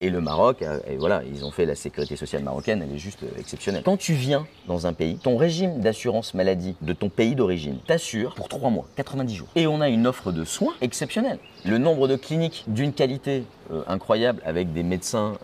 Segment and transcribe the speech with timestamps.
[0.00, 3.24] Et le Maroc, euh, voilà, ils ont fait la sécurité sociale marocaine, elle est juste
[3.24, 3.82] euh, exceptionnelle.
[3.84, 8.36] Quand tu viens dans un pays, ton régime d'assurance maladie de ton pays d'origine t'assure
[8.36, 9.48] pour 3 mois, 90 jours.
[9.56, 11.40] Et on a une offre de soins exceptionnelle.
[11.64, 13.42] Le nombre de cliniques d'une qualité
[13.72, 15.36] euh, incroyable avec des médecins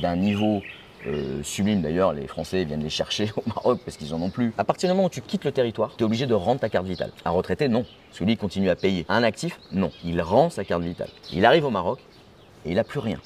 [0.00, 0.62] d'un niveau
[1.42, 4.54] sublime d'ailleurs, les Français viennent les chercher au Maroc parce qu'ils en ont plus.
[4.56, 6.70] À partir du moment où tu quittes le territoire, tu es obligé de rendre ta
[6.70, 7.12] carte vitale.
[7.26, 7.84] Un retraité, non.
[8.12, 9.04] Celui il continue à payer.
[9.10, 9.90] Un actif, non.
[10.02, 11.10] Il rend sa carte vitale.
[11.30, 11.98] Il arrive au Maroc
[12.64, 13.20] et il n'a plus rien.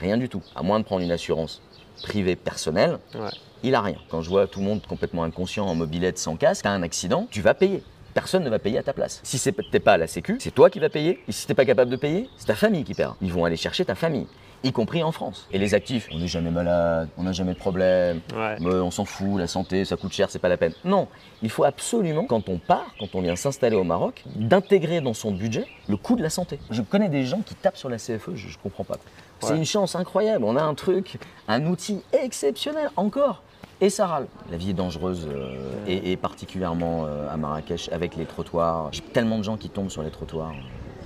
[0.00, 0.42] Rien du tout.
[0.54, 1.60] À moins de prendre une assurance
[2.02, 3.28] privée personnelle, Ouais.
[3.62, 3.96] il a rien.
[4.08, 7.26] Quand je vois tout le monde complètement inconscient en mobilette sans casque, t'as un accident,
[7.30, 7.82] tu vas payer.
[8.14, 9.20] Personne ne va payer à ta place.
[9.22, 9.38] Si
[9.70, 11.20] t'es pas à la sécu, c'est toi qui vas payer.
[11.28, 13.16] Et si t'es pas capable de payer, c'est ta famille qui paiera.
[13.20, 14.26] Ils vont aller chercher ta famille,
[14.64, 15.46] y compris en France.
[15.52, 18.56] Et les actifs, on n'est jamais malade, on n'a jamais de problème, Ouais.
[18.58, 20.72] mais on s'en fout, la santé, ça coûte cher, c'est pas la peine.
[20.84, 21.06] Non,
[21.40, 25.30] il faut absolument, quand on part, quand on vient s'installer au Maroc, d'intégrer dans son
[25.30, 26.58] budget le coût de la santé.
[26.70, 28.96] Je connais des gens qui tapent sur la CFE, je, je comprends pas.
[29.40, 30.44] C'est une chance incroyable.
[30.44, 33.42] On a un truc, un outil exceptionnel encore.
[33.82, 34.26] Et ça râle.
[34.50, 35.56] La vie est dangereuse euh,
[35.86, 38.88] et, et particulièrement euh, à Marrakech avec les trottoirs.
[38.92, 40.52] J'ai tellement de gens qui tombent sur les trottoirs,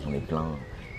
[0.04, 0.46] j'en ai plein,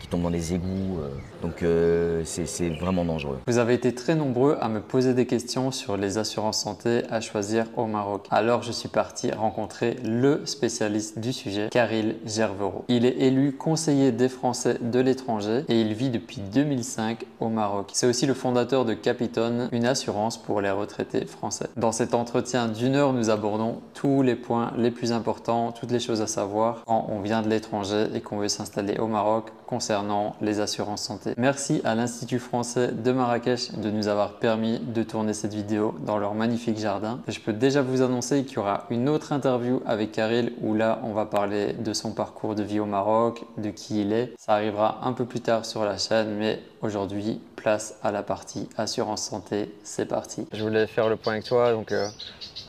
[0.05, 0.99] qui tombent dans les égouts.
[1.01, 1.09] euh,
[1.41, 3.39] donc euh, c'est vraiment dangereux.
[3.47, 7.21] Vous avez été très nombreux à me poser des questions sur les assurances santé à
[7.21, 8.27] choisir au Maroc.
[8.29, 12.85] Alors je suis parti rencontrer le spécialiste du sujet, Karil Gervero.
[12.87, 17.89] Il est élu conseiller des Français de l'étranger et il vit depuis 2005 au Maroc.
[17.93, 21.67] C'est aussi le fondateur de Capiton, une assurance pour les retraités français.
[21.77, 25.99] Dans cet entretien d'une heure, nous abordons tous les points les plus importants, toutes les
[25.99, 29.94] choses à savoir quand on vient de l'étranger et qu'on veut s'installer au Maroc concernant
[30.41, 31.33] les assurances santé.
[31.37, 36.17] Merci à l'Institut français de Marrakech de nous avoir permis de tourner cette vidéo dans
[36.17, 37.21] leur magnifique jardin.
[37.27, 40.99] Je peux déjà vous annoncer qu'il y aura une autre interview avec Karil où là
[41.03, 44.33] on va parler de son parcours de vie au Maroc, de qui il est.
[44.37, 48.69] Ça arrivera un peu plus tard sur la chaîne, mais aujourd'hui, place à la partie
[48.77, 49.73] assurance santé.
[49.83, 50.47] C'est parti.
[50.53, 52.07] Je voulais faire le point avec toi, donc euh,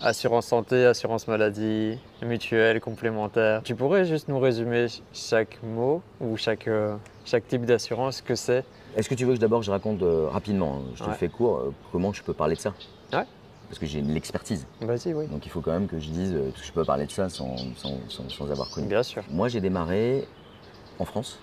[0.03, 3.63] assurance santé, assurance maladie, mutuelle, complémentaire.
[3.63, 8.23] Tu pourrais juste nous résumer ch- chaque mot ou chaque, euh, chaque type d'assurance, ce
[8.23, 8.65] que c'est?
[8.97, 11.15] Est-ce que tu veux que d'abord je raconte euh, rapidement, hein, je te Ouais.
[11.17, 12.73] fais court, euh, comment je peux parler de ça?
[13.13, 13.25] Ouais.
[13.69, 14.67] Parce que j'ai l'expertise.
[14.81, 15.27] Vas-y, oui.
[15.27, 17.57] Donc il faut quand même que je dise que je peux parler de ça sans,
[17.77, 18.87] sans- sans- sans avoir connu.
[18.87, 19.23] Bien sûr.
[19.31, 20.27] Moi j'ai démarré
[20.99, 21.39] en France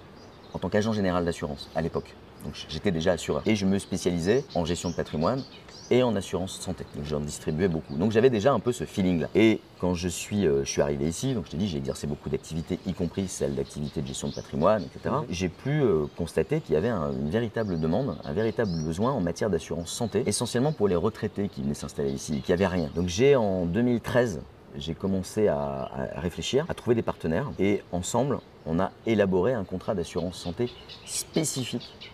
[0.53, 2.15] en tant qu'agent général d'assurance à l'époque.
[2.45, 3.41] Donc j'étais déjà assureur.
[3.45, 5.43] Et je me spécialisais en gestion de patrimoine
[5.91, 6.85] et en assurance santé.
[6.95, 7.95] Donc j'en distribuais beaucoup.
[7.95, 9.27] Donc j'avais déjà un peu ce feeling-là.
[9.35, 12.07] Et quand je suis, euh, je suis arrivé ici, donc je t'ai dit, j'ai exercé
[12.07, 15.15] beaucoup d'activités, y compris celle d'activités de gestion de patrimoine, etc.
[15.29, 19.21] J'ai pu euh, constater qu'il y avait un- une véritable demande, un véritable besoin en
[19.21, 22.89] matière d'assurance santé, essentiellement pour les retraités qui venaient s'installer ici, qui n'avaient rien.
[22.95, 24.41] Donc j'ai en 2013
[24.75, 29.63] j'ai commencé à, à réfléchir, à trouver des partenaires et ensemble, on a élaboré un
[29.65, 30.67] contrat d'assurance santé
[31.05, 32.11] spécifique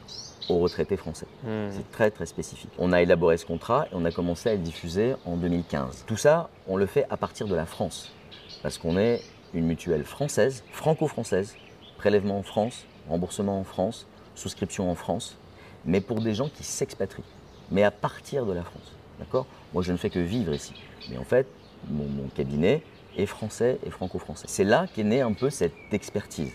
[0.50, 1.28] aux retraités français.
[1.44, 1.70] Hmm.
[1.72, 2.72] C'est très très spécifique.
[2.78, 6.06] On a élaboré ce contrat et on a commencé à le diffuser en 2015.
[6.08, 8.12] Tout ça, on le fait à partir de la France
[8.62, 9.22] parce qu'on est
[9.54, 11.56] une mutuelle française, franco-française,
[11.98, 14.06] prélèvement en France, remboursement en France,
[14.36, 15.38] souscription en France,
[15.86, 17.24] mais pour des gens qui s'expatrient,
[17.72, 18.94] mais à partir de la France.
[19.20, 19.46] D'accord?
[19.74, 20.74] Moi, je ne fais que vivre ici.
[21.10, 21.48] Mais en fait,
[21.90, 22.84] mon, mon cabinet
[23.18, 24.46] est français et franco-français.
[24.48, 26.52] C'est là qu'est née un peu cette expertise.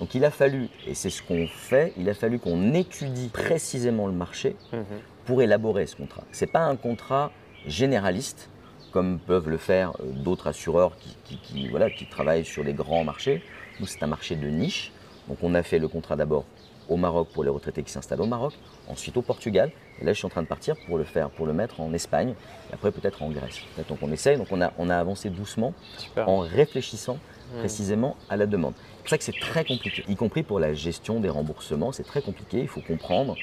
[0.00, 4.06] Donc il a fallu, et c'est ce qu'on fait, il a fallu qu'on étudie précisément
[4.06, 4.84] le marché Mhm.
[5.26, 6.24] pour élaborer ce contrat.
[6.32, 7.30] Ce n'est pas un contrat
[7.66, 8.48] généraliste,
[8.90, 12.74] comme peuvent le faire euh, d'autres assureurs qui, qui- qui, voilà, qui travaillent sur les
[12.74, 13.42] grands marchés.
[13.80, 14.92] Nous, c'est un marché de niche.
[15.28, 16.44] Donc on a fait le contrat d'abord
[16.88, 18.52] au Maroc pour les retraités qui s'installent au Maroc,
[18.88, 19.70] ensuite au Portugal,
[20.00, 21.92] et là je suis en train de partir pour le faire, pour le mettre en
[21.94, 22.34] Espagne,
[22.70, 23.60] et après peut-être en Grèce.
[23.88, 26.28] Donc on essaye, donc on a, on a avancé doucement Super.
[26.28, 27.18] en réfléchissant
[27.54, 27.58] Hmm.
[27.58, 28.72] précisément à la demande.
[29.04, 32.04] C'est pour ça que c'est très compliqué, y compris pour la gestion des remboursements, c'est
[32.04, 32.60] très compliqué.
[32.60, 33.34] Il faut comprendre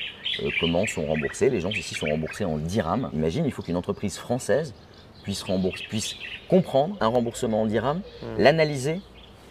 [0.42, 1.50] euh, comment sont remboursés.
[1.50, 3.10] Les gens ici sont remboursés en dirhams.
[3.14, 4.74] Imagine, il faut qu'une entreprise française
[5.24, 5.44] puisse,
[6.50, 8.42] comprendre un remboursement en dirhams, Hmm.
[8.42, 9.02] l'analyser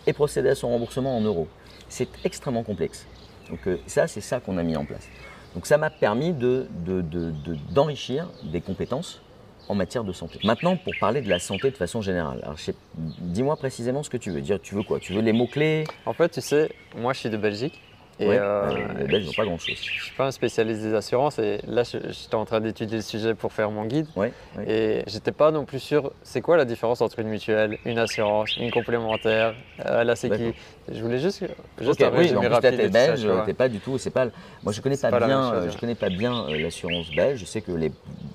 [0.06, 1.46] et procéder à son remboursement en euros.
[1.90, 3.06] C'est extrêmement complexe.
[3.50, 5.06] Donc euh, ça, c'est ça qu'on a mis en place.
[5.54, 9.20] Donc ça m'a permis de- de- de- de- d'enrichir des compétences
[9.68, 10.38] en matière de santé.
[10.44, 12.56] Maintenant, pour parler de la santé de façon générale, alors
[12.96, 14.40] dis-moi précisément ce que tu veux.
[14.40, 14.98] Dire, tu veux quoi?
[14.98, 15.84] Tu veux les mots-clés?
[16.06, 17.80] En fait, tu sais, moi je suis de Belgique.
[18.20, 19.76] Et Ouais, euh, euh, Les Belges n'ont pas grand-chose.
[19.80, 23.32] je suis pas un spécialiste des assurances et là j'étais en train d'étudier le sujet
[23.36, 24.68] pour faire mon guide Ouais, ouais.
[24.68, 28.56] et j'étais pas non plus sûr c'est quoi la différence entre une mutuelle, une assurance,
[28.56, 29.54] une complémentaire,
[29.86, 30.52] euh, la sécu?
[30.90, 31.44] Je voulais juste,
[31.80, 32.76] juste Ok, un oui, en plus, rapide.
[32.76, 33.42] t'es ça, belge, tu vois.
[33.42, 33.98] t'es pas du tout.
[33.98, 34.26] C'est pas.
[34.64, 35.52] Moi, je connais pas, bien.
[35.52, 37.38] chose, euh, je connais pas bien l'assurance belge.
[37.38, 37.92] Je sais que les,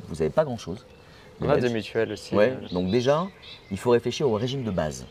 [0.08, 0.86] vous avez pas grand-chose.
[1.44, 2.36] On a des mutuelles aussi.
[2.36, 3.28] Ouais, euh, donc déjà,
[3.72, 5.06] il faut réfléchir au régime de base.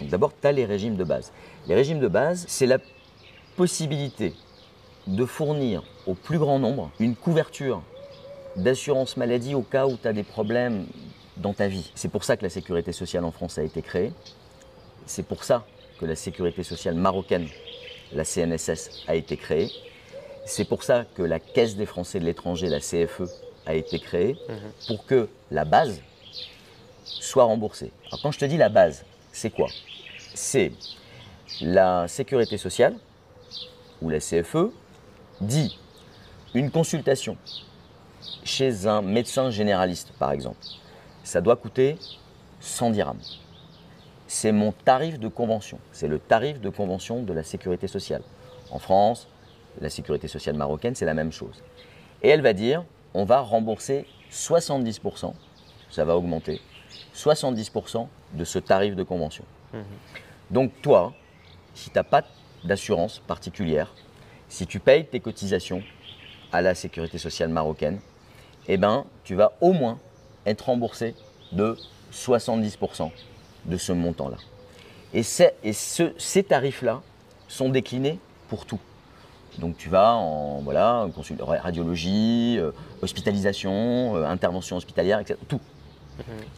[0.00, 1.32] D'abord, tu as les régimes de base.
[1.66, 2.78] Les régimes de base, c'est la
[3.56, 4.34] possibilité
[5.06, 7.82] de fournir au plus grand nombre une couverture
[8.56, 10.86] d'assurance maladie au cas où tu as des problèmes
[11.36, 11.90] dans ta vie.
[11.94, 14.12] C'est pour ça que la sécurité sociale en France a été créée.
[15.06, 15.66] C'est pour ça
[16.00, 17.46] que la sécurité sociale marocaine,
[18.12, 19.70] la CNSS, a été créée.
[20.46, 23.22] C'est pour ça que la Caisse des Français de l'étranger, la CFE,
[23.66, 24.36] a été créée,
[24.86, 26.02] pour que la base
[27.04, 27.92] soit remboursée.
[28.22, 29.68] Quand je te dis la base, c'est quoi?
[30.34, 30.72] C'est
[31.60, 32.96] la sécurité sociale,
[34.02, 34.72] ou la CFE,
[35.40, 35.78] dit
[36.54, 37.36] une consultation
[38.42, 40.58] chez un médecin généraliste, par exemple,
[41.22, 41.98] ça doit coûter
[42.60, 43.22] 100 dirhams.
[44.26, 45.78] C'est mon tarif de convention.
[45.92, 48.22] C'est le tarif de convention de la sécurité sociale.
[48.70, 49.28] En France,
[49.80, 51.62] la sécurité sociale marocaine, c'est la même chose.
[52.22, 55.32] Et elle va dire, on va rembourser 70%,
[55.90, 56.60] ça va augmenter,
[57.14, 59.44] 70% de ce tarif de convention.
[60.50, 61.12] Donc toi,
[61.74, 62.24] si tu n'as pas
[62.64, 63.94] d'assurance particulière,
[64.48, 65.82] si tu payes tes cotisations
[66.52, 68.00] à la sécurité sociale marocaine,
[68.68, 69.98] eh ben, tu vas au moins
[70.46, 71.14] être remboursé
[71.52, 71.76] de
[72.12, 73.10] 70%
[73.66, 74.36] de ce montant-là.
[75.12, 75.22] Et,
[75.62, 77.02] et ce, ces tarifs-là
[77.48, 78.80] sont déclinés pour tout.
[79.58, 81.06] Donc tu vas en voilà,
[81.62, 82.72] radiologie, euh,
[83.02, 85.38] hospitalisation, euh, intervention hospitalière, etc.
[85.48, 85.60] Tout.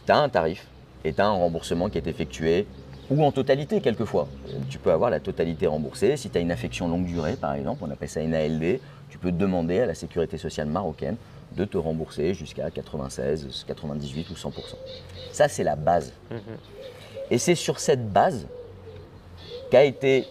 [0.05, 0.67] Tu as un tarif
[1.03, 2.67] et tu as un remboursement qui est effectué,
[3.09, 4.27] ou en totalité quelquefois.
[4.69, 6.17] Tu peux avoir la totalité remboursée.
[6.17, 8.79] Si tu as une affection longue durée, par exemple, on appelle ça une ALD,
[9.09, 11.15] tu peux demander à la sécurité sociale marocaine
[11.55, 14.51] de te rembourser jusqu'à 96, 98 ou 100%.
[15.31, 16.11] Ça, c'est la base.
[17.31, 18.47] Et c'est sur cette base
[19.71, 20.25] qu'a été,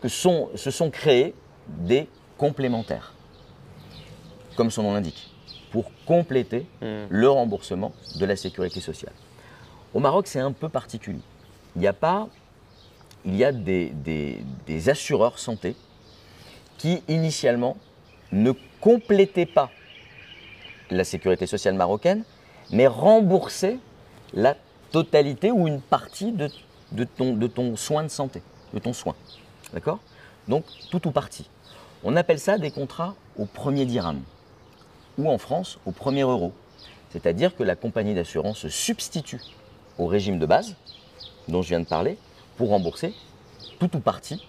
[0.00, 1.34] que sont, se sont créés
[1.68, 2.08] des
[2.38, 3.12] complémentaires,
[4.56, 5.30] comme son nom l'indique,
[5.70, 9.12] pour compléter le remboursement de la sécurité sociale.
[9.94, 11.20] Au Maroc, c'est un peu particulier.
[11.74, 12.28] Il n'y a pas,
[13.24, 15.76] il y a des, des, des assureurs santé
[16.78, 17.76] qui initialement
[18.32, 19.70] ne complétaient pas
[20.90, 22.24] la sécurité sociale marocaine,
[22.70, 23.78] mais rembourser
[24.34, 24.56] la
[24.92, 26.48] totalité ou une partie de,
[26.92, 28.42] de, ton, de ton soin de santé,
[28.72, 29.14] de ton soin.
[29.72, 29.98] D'accord?
[30.48, 31.48] Donc, tout ou partie.
[32.04, 34.20] On appelle ça des contrats au premier dirham,
[35.18, 36.52] ou en France, au premier euro.
[37.10, 39.40] C'est-à-dire que la compagnie d'assurance se substitue
[39.98, 40.74] au régime de base,
[41.48, 42.18] dont je viens de parler,
[42.56, 43.14] pour rembourser
[43.78, 44.46] tout ou partie.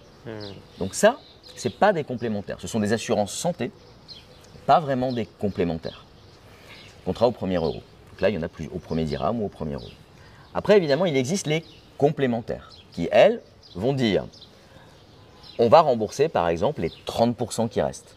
[0.78, 1.18] Donc ça,
[1.56, 2.60] ce n'est pas des complémentaires.
[2.60, 3.70] Ce sont des assurances santé,
[4.66, 6.04] pas vraiment des complémentaires.
[7.04, 7.74] Contrat au premier euro.
[8.10, 9.88] Donc là, il y en a plus au premier dirham ou au premier euro.
[10.54, 11.64] Après, évidemment, il existe les
[11.96, 13.40] complémentaires, qui, elles,
[13.74, 14.26] vont dire
[15.58, 18.14] on va rembourser, par exemple, les 30% qui restent.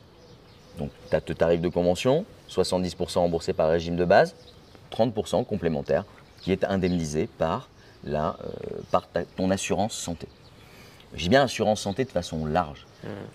[0.77, 4.35] Donc, tu as te tarif de convention, 70% remboursé par le régime de base,
[4.91, 6.05] 30% complémentaire
[6.41, 7.69] qui est indemnisé par,
[8.03, 8.49] la, euh,
[8.91, 10.27] par ta- ton assurance santé.
[11.15, 12.85] Dis bien assurance santé de façon large.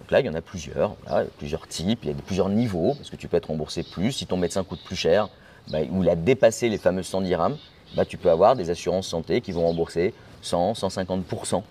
[0.01, 2.13] Donc là, il y en a plusieurs, voilà, il y a plusieurs types, il y
[2.13, 4.13] a plusieurs niveaux, parce que tu peux être remboursé plus.
[4.13, 5.29] Si ton médecin coûte plus cher,
[5.69, 7.57] bah, ou il a dépassé les fameux 100 dirhams,
[7.95, 11.63] bah, tu peux avoir des assurances santé qui vont rembourser 100, 150%,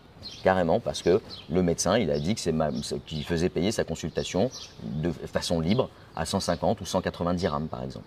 [0.43, 2.71] carrément, parce que le médecin, il a dit que c'est ma-
[3.05, 4.49] qu'il faisait payer sa consultation
[4.83, 8.05] de façon libre à 150 ou 180 dirhams, par exemple.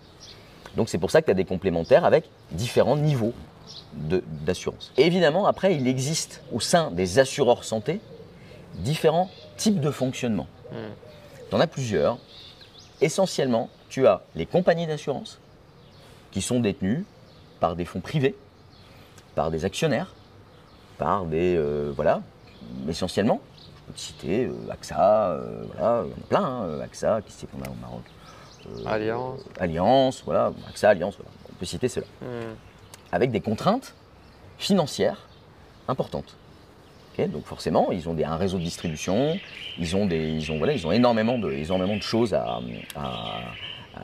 [0.75, 3.33] Donc c'est pour ça que tu as des complémentaires avec différents niveaux
[3.93, 4.91] d'assurance.
[4.97, 7.99] Évidemment, après, il existe au sein des assureurs santé
[8.75, 10.47] différents types de fonctionnement.
[11.49, 12.17] Tu en as plusieurs.
[13.01, 15.39] Essentiellement, tu as les compagnies d'assurance
[16.31, 17.05] qui sont détenues
[17.59, 18.35] par des fonds privés,
[19.35, 20.13] par des actionnaires,
[20.99, 21.55] par des.
[21.57, 22.21] euh, voilà,
[22.87, 23.41] essentiellement.
[23.65, 27.21] Je peux te citer euh, AXA, euh, voilà, il y en a plein, hein, AXA,
[27.25, 28.03] qui c'est qu'on a au Maroc
[28.85, 29.39] Alliance.
[29.59, 31.31] Alliance, voilà, AXA, Alliance, voilà.
[31.51, 32.05] on peut citer cela.
[33.11, 33.95] Avec des contraintes
[34.59, 35.27] financières
[35.87, 36.35] importantes.
[37.33, 39.37] Donc forcément, ils ont des- un réseau de distribution,
[39.77, 42.59] ils ont, des, ils ont, voilà, ils ont énormément, de, énormément de choses à,
[42.95, 43.41] à-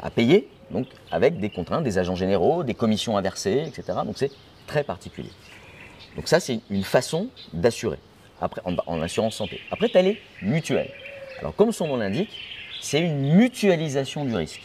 [0.02, 4.00] à payer, donc avec des contraintes, des agents généraux, des commissions à verser, etc.
[4.06, 4.32] Donc c'est
[4.68, 5.30] très particulier.
[6.16, 7.98] Donc ça, c'est une façon d'assurer
[8.42, 9.62] après, en, assurance santé.
[9.72, 10.92] Après, tu as les mutuelles.
[11.40, 12.30] Alors comme son nom l'indique,
[12.82, 14.62] c'est une mutualisation du risque.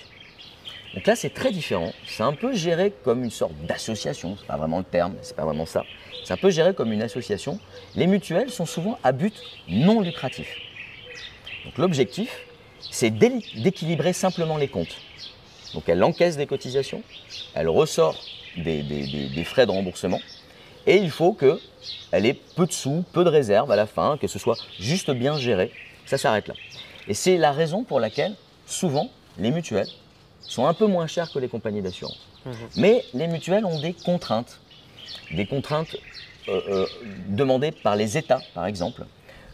[0.94, 1.92] Donc là, c'est très différent.
[2.06, 4.36] C'est un peu géré comme une sorte d'association.
[4.38, 5.84] C'est pas vraiment le terme, c'est pas vraiment ça.
[6.24, 7.58] C'est un peu géré comme une association.
[7.96, 9.34] Les mutuelles sont souvent à but
[9.68, 10.56] non lucratif.
[11.64, 12.44] Donc l'objectif,
[12.90, 14.96] c'est d'équilibrer simplement les comptes.
[15.74, 17.02] Donc elle encaisse des cotisations,
[17.54, 18.16] elle ressort
[18.56, 20.20] des frais de remboursement,
[20.86, 24.26] et il faut qu'elle ait peu de sous, peu de réserves à la fin, que
[24.26, 25.72] ce soit juste bien géré.
[26.06, 26.54] Ça s'arrête là.
[27.08, 28.34] Et c'est la raison pour laquelle,
[28.66, 29.88] souvent, les mutuelles
[30.40, 32.26] sont un peu moins chères que les compagnies d'assurance.
[32.76, 34.60] Mais les mutuelles ont des contraintes.
[35.32, 35.96] Des contraintes
[36.48, 36.86] euh, euh,
[37.28, 39.04] demandées par les États, par exemple,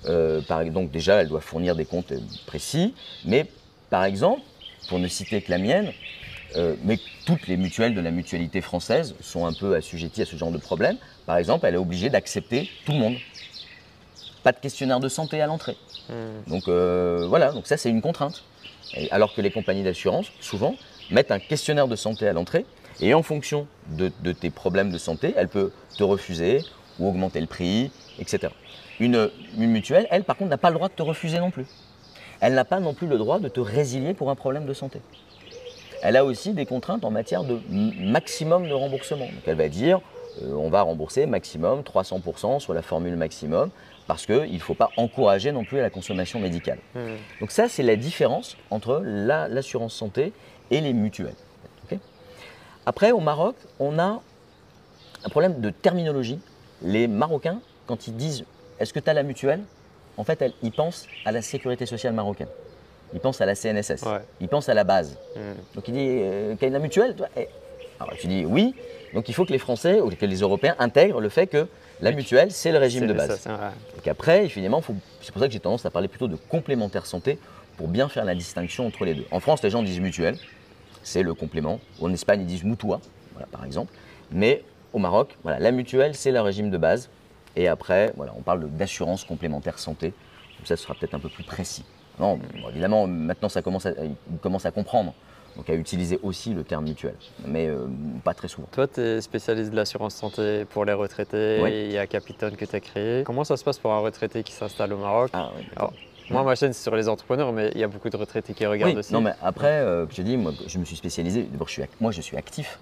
[0.08, 2.12] Euh, par, donc déjà, elle doit fournir des comptes
[2.46, 3.46] précis, mais
[3.90, 4.40] par exemple,
[4.88, 5.90] pour ne citer que la mienne,
[6.56, 10.36] euh, mais toutes les mutuelles de la mutualité française sont un peu assujetties à ce
[10.36, 10.96] genre de problème.
[11.26, 13.16] Par exemple, elle est obligée d'accepter tout le monde.
[14.42, 15.76] Pas de questionnaire de santé à l'entrée.
[16.08, 16.50] Hmm.
[16.50, 18.44] Donc euh, voilà, donc ça c'est une contrainte.
[18.94, 20.76] Et alors que les compagnies d'assurance, souvent,
[21.10, 22.64] mettent un questionnaire de santé à l'entrée
[23.00, 26.62] et en fonction de, de tes problèmes de santé, elle peut te refuser
[26.98, 28.52] ou augmenter le prix, etc.
[29.00, 31.66] Une, une mutuelle, elle, par contre, n'a pas le droit de te refuser non plus.
[32.40, 35.00] Elle n'a pas non plus le droit de te résilier pour un problème de santé.
[36.06, 39.24] Elle a aussi des contraintes en matière de maximum de remboursement.
[39.26, 40.00] Donc elle va dire,
[40.42, 43.70] euh, on va rembourser maximum 300% sur la formule maximum,
[44.06, 46.78] parce qu'il ne faut pas encourager non plus à la consommation médicale.
[46.94, 47.16] Hmm.
[47.40, 50.32] Donc ça, c'est la différence entre la- l'assurance santé
[50.70, 51.34] et les mutuelles.
[52.88, 54.20] Après, au Maroc, on a
[55.24, 56.38] un problème de terminologie.
[56.82, 57.58] Les Marocains,
[57.88, 58.44] quand ils disent
[58.78, 59.62] est-ce que tu as la mutuelle?
[60.16, 62.46] En fait, ils pensent à la sécurité sociale marocaine.
[63.14, 64.02] Ils pensent à la CNSS.
[64.02, 64.20] Ouais.
[64.40, 65.18] Ils pensent à la base.
[65.34, 65.40] Hmm.
[65.74, 67.28] Donc il dit euh, est la mutuelle toi?
[68.00, 68.74] Alors tu dis oui.
[69.14, 71.66] Donc il faut que les Français ou que les Européens intègrent le fait que
[72.00, 73.40] la mutuelle, c'est le régime de base.
[73.40, 73.72] ça.
[73.96, 74.82] Et qu'après, finalement,
[75.22, 77.38] c'est pour ça que j'ai tendance à parler plutôt de complémentaire santé
[77.76, 79.24] pour bien faire la distinction entre les deux.
[79.30, 80.36] En France, les gens disent mutuelle,
[81.02, 81.80] c'est le complément.
[82.00, 83.00] En Espagne, ils disent mutua,
[83.32, 83.92] voilà, par exemple.
[84.30, 87.08] Mais au Maroc, voilà, la mutuelle, c'est le régime de base.
[87.54, 90.12] Et après, voilà, on parle d'assurance complémentaire santé.
[90.58, 91.84] Comme ça, ce sera peut-être un peu plus précis.
[92.18, 95.12] Non, bon, évidemment, maintenant, ça commence à, ils commencent à comprendre.
[95.56, 97.14] Donc à utiliser aussi le terme mutuel,
[97.46, 97.86] mais euh,
[98.22, 98.68] pas très souvent.
[98.72, 101.60] Toi, tu es spécialiste de l'assurance santé pour les retraités.
[101.62, 101.70] Oui.
[101.86, 103.24] Il y a Capitone que tu as créé.
[103.24, 105.94] Comment ça se passe pour un retraité qui s'installe au Maroc Ah, oui, Alors,
[106.28, 108.66] Moi, ma chaîne, c'est sur les entrepreneurs, mais il y a beaucoup de retraités qui
[108.66, 109.14] regardent Oui, aussi.
[109.14, 111.44] non, mais après, euh, je te dis, moi, je me suis spécialisé.
[111.44, 112.78] D'abord, je suis, moi, je suis actif.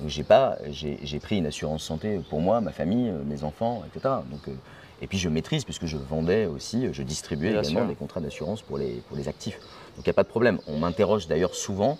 [0.00, 3.82] Donc, j'ai pas, j'ai pris une assurance santé pour moi, ma famille, euh, mes enfants,
[3.88, 4.14] etc.
[4.30, 4.52] Donc, euh,
[5.04, 7.88] et puis, je maîtrise puisque je vendais aussi, je distribuais Bien également sûr.
[7.88, 9.60] des contrats d'assurance pour les, pour les actifs.
[9.96, 10.58] Donc, il n'y a pas de problème.
[10.66, 11.98] On m'interroge d'ailleurs souvent,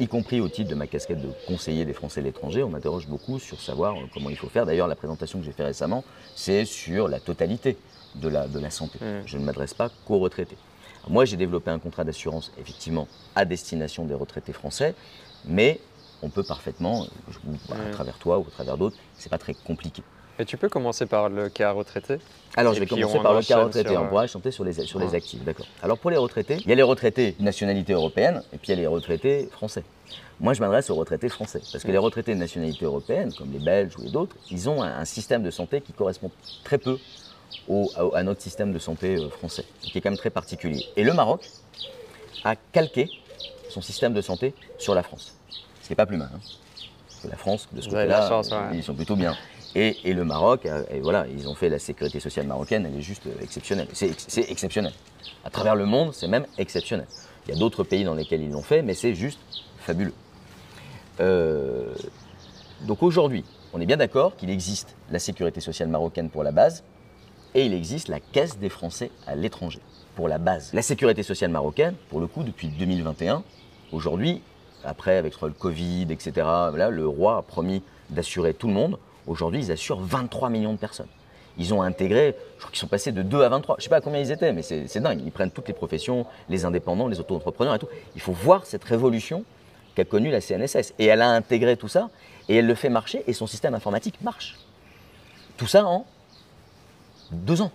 [0.00, 3.06] y compris au titre de ma casquette de conseiller des Français à l'étranger, on m'interroge
[3.06, 4.64] beaucoup sur savoir euh, comment il faut faire.
[4.64, 7.76] D'ailleurs, la présentation que j'ai fait récemment, c'est sur la totalité
[8.14, 8.98] de la, de la santé.
[8.98, 9.26] Mm.
[9.26, 10.56] Je ne m'adresse pas qu'aux retraités.
[11.02, 14.94] Alors, Moi, j'ai développé un contrat d'assurance, effectivement, à destination des retraités français,
[15.44, 15.80] mais
[16.22, 17.90] on peut parfaitement, euh, à Mm.
[17.90, 20.02] travers toi ou à travers d'autres, c'est pas très compliqué.
[20.38, 22.18] Et tu peux commencer par le cas retraité
[22.56, 23.88] Alors, je vais commencer par le cas retraité.
[23.88, 25.66] sur, On euh, pourra chanter sur les, sur les actifs, d'accord.
[25.82, 28.72] Alors, pour les retraités, il y a les retraités nationalité européenne et puis il y
[28.74, 29.82] a les retraités français.
[30.40, 33.58] Moi, je m'adresse aux retraités français parce que les retraités de nationalité européenne, comme les
[33.58, 36.30] Belges ou les d'autres, ils ont un, un système de santé qui correspond
[36.62, 36.98] très peu
[37.66, 40.84] au- à, à notre système de santé euh, français, qui est quand même très particulier.
[40.96, 41.48] Et le Maroc
[42.44, 43.10] a calqué
[43.68, 45.34] son système de santé sur la France,
[45.82, 46.30] ce qui n'est pas plus mal.
[46.32, 46.38] hein.
[47.28, 48.20] La France, de ce côté-là,
[48.70, 48.76] ouais.
[48.78, 49.36] ils sont plutôt bien.
[49.74, 53.26] Et, le Maroc, euh, voilà, ils ont fait la sécurité sociale marocaine, elle est juste
[53.26, 53.86] euh, exceptionnelle.
[53.92, 54.92] C'est ex- c'est exceptionnel.
[55.44, 57.06] À travers le monde, c'est même exceptionnel.
[57.46, 59.38] Il y a d'autres pays dans lesquels ils l'ont fait, mais c'est juste
[59.78, 60.14] fabuleux.
[61.20, 61.94] Euh,
[62.82, 66.84] donc aujourd'hui, on est bien d'accord qu'il existe la sécurité sociale marocaine pour la base
[67.54, 69.80] et il existe la caisse des Français à l'étranger
[70.14, 70.72] pour la base.
[70.72, 73.42] La sécurité sociale marocaine, pour le coup, depuis 2021,
[73.92, 74.42] aujourd'hui,
[74.84, 76.46] après avec le Covid, etc.,
[76.90, 78.98] le roi a promis d'assurer tout le monde.
[79.28, 81.08] Aujourd'hui, ils assurent 23 millions de personnes.
[81.58, 83.76] Ils ont intégré, je crois qu'ils sont passés de 2 à 23.
[83.76, 85.20] Je ne sais pas à combien ils étaient, mais c'est dingue.
[85.24, 87.88] Ils prennent toutes les professions, les indépendants, les auto-entrepreneurs et tout.
[88.14, 89.44] Il faut voir cette révolution
[89.94, 90.94] qu'a connue la CNSS.
[90.98, 92.10] Et elle a intégré tout ça,
[92.48, 94.56] et elle le fait marcher, et son système informatique marche.
[95.56, 96.06] Tout ça en
[97.32, 97.72] deux ans.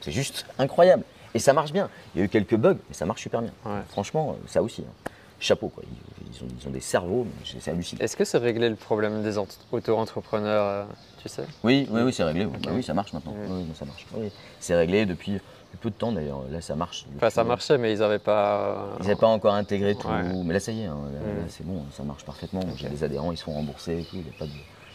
[0.00, 1.04] C'est juste incroyable.
[1.34, 1.90] Et ça marche bien.
[2.14, 3.52] Il y a eu quelques bugs, mais ça marche super bien.
[3.66, 3.82] Ouais.
[3.90, 4.82] Franchement, ça aussi.
[4.82, 5.03] hein.
[5.44, 5.82] Chapeau, quoi.
[5.86, 8.00] Ils, ils ont, ils ont des cerveaux, mais c'est- hallucinant.
[8.00, 10.84] Est-ce que c'est réglé le problème des ent- auto-entrepreneurs, euh,
[11.22, 11.44] tu sais?
[11.62, 12.46] Oui, oui, oui, c'est réglé.
[12.46, 12.52] oui.
[12.64, 13.34] Bah oui, ça marche maintenant.
[13.36, 14.06] Oui, oui, ça marche.
[14.14, 15.38] Oui, c'est réglé depuis,
[15.82, 16.40] peu de temps d'ailleurs.
[16.50, 17.04] Là, ça marche.
[17.16, 18.86] Enfin, ça marchait, mais ils n'avaient pas.
[19.00, 20.22] Ils n'avaient pas encore intégré tout, Ouais.
[20.44, 21.48] mais là ça y est, hein, Mm.
[21.48, 22.62] c'est bon, ça marche parfaitement.
[22.76, 24.50] J'ai des adhérents, ils se font rembourser et tout, il n'y a pas de,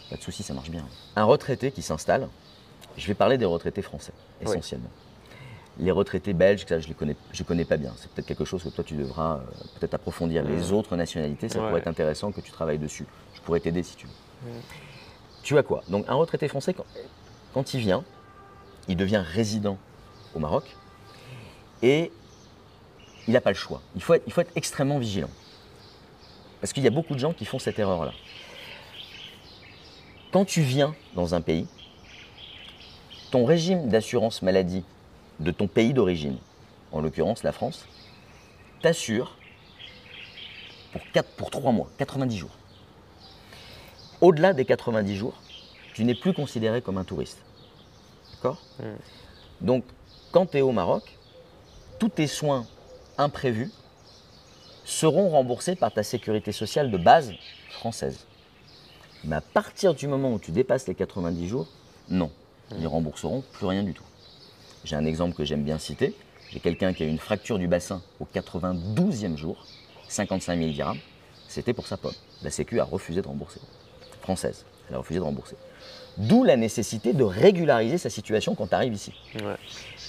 [0.10, 0.84] pas de souci, ça marche bien.
[1.16, 2.28] Un retraité qui s'installe,
[2.98, 4.14] je vais parler des retraités français,
[4.44, 4.58] Oui.
[5.80, 7.94] Les retraités belges, ça je ne connais, je connais pas bien.
[7.98, 9.40] C'est peut-être quelque chose que toi tu devras euh,
[9.80, 10.44] peut-être approfondir.
[10.44, 11.60] Les autres nationalités, ça.
[11.60, 11.68] Ouais.
[11.68, 13.06] pourrait être intéressant que tu travailles dessus.
[13.34, 14.52] Je pourrais t'aider si tu veux.
[15.42, 15.84] Tu as quoi?
[15.88, 16.86] Donc un retraité français, quand,
[17.54, 18.04] quand il vient,
[18.88, 19.78] il devient résident
[20.36, 20.76] au Maroc
[21.82, 22.12] et
[23.28, 23.82] il n'a pas le choix.
[23.96, 25.30] Il faut, être, il faut être extrêmement vigilant.
[26.60, 28.12] Parce qu'il y a beaucoup de gens qui font cette erreur-là.
[30.32, 31.68] Quand tu viens dans un pays,
[33.32, 34.84] ton régime d'assurance maladie
[35.40, 36.38] de ton pays d'origine,
[36.92, 37.86] en l'occurrence la France,
[38.82, 39.38] t'assure
[40.92, 42.58] pour, 4, pour 3 mois, 90 jours.
[44.22, 45.36] Au-delà des 90 jours,
[45.94, 47.40] tu n'es plus considéré comme un touriste.
[48.34, 48.62] D'accord?
[48.80, 48.84] Mm.
[49.62, 49.84] Donc,
[50.32, 51.18] quand tu es au Maroc,
[52.00, 52.66] tous tes soins
[53.18, 53.72] imprévus
[54.86, 57.34] seront remboursés par ta sécurité sociale de base
[57.70, 58.26] française.
[59.24, 61.68] Mais à partir du moment où tu dépasses les 90 jours,
[62.10, 62.32] non,
[62.72, 64.04] ils ne rembourseront plus rien du tout.
[64.84, 66.16] J'ai un exemple que j'aime bien citer.
[66.52, 69.66] J'ai quelqu'un qui a eu une fracture du bassin au 92e jour,
[70.08, 70.98] 55 000 dirhams.
[71.48, 72.14] C'était pour sa pomme.
[72.44, 73.60] La Sécu a refusé de rembourser.
[74.22, 75.56] Française, elle a refusé de rembourser.
[76.18, 79.14] D'où la nécessité de régulariser sa situation quand tu arrives ici.
[79.36, 79.56] Ouais.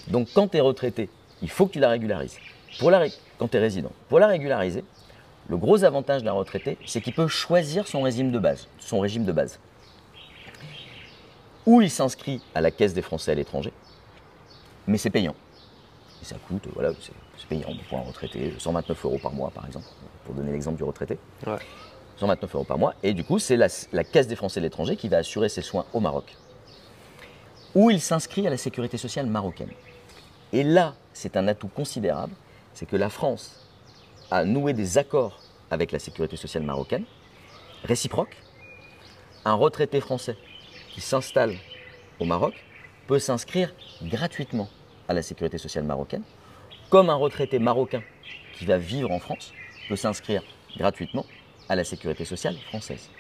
[0.09, 1.09] Donc quand tu es retraité,
[1.43, 2.37] il faut que tu la régularises.
[2.79, 3.93] Pour la ré- quand tu es résident.
[4.09, 4.85] Pour la régulariser,
[5.49, 8.67] le gros avantage d'un retraité, c'est qu'il peut choisir son régime de base.
[8.79, 9.59] Son régime de base.
[11.67, 13.73] Ou il s'inscrit à la caisse des Français à l'étranger,
[14.91, 15.35] mais c'est payant.
[16.21, 19.87] Et ça coûte, voilà, c'est payant pour un retraité, 129 euros par mois par exemple,
[20.25, 21.19] pour donner l'exemple du retraité.
[21.47, 21.57] Ouais.
[22.19, 22.95] 129 euros par mois.
[23.03, 25.63] Et du coup, c'est la, la Caisse des Français de l'étranger qui va assurer ses
[25.63, 26.37] soins au Maroc.
[27.75, 29.71] Où il s'inscrit à la sécurité sociale marocaine.
[30.53, 32.35] Et là, c'est un atout considérable,
[32.75, 33.65] c'est que la France
[34.31, 37.05] a noué des accords avec la sécurité sociale marocaine,
[37.85, 38.37] réciproques.
[39.45, 40.37] Un retraité français
[40.93, 41.55] qui s'installe
[42.19, 42.55] au Maroc
[43.07, 44.69] peut s'inscrire gratuitement
[45.11, 46.23] à la sécurité sociale marocaine,
[46.89, 48.03] comme un retraité marocain
[48.55, 49.53] qui va vivre en France
[49.89, 50.43] peut s'inscrire
[50.77, 51.27] gratuitement
[51.69, 53.11] à la sécurité sociale française.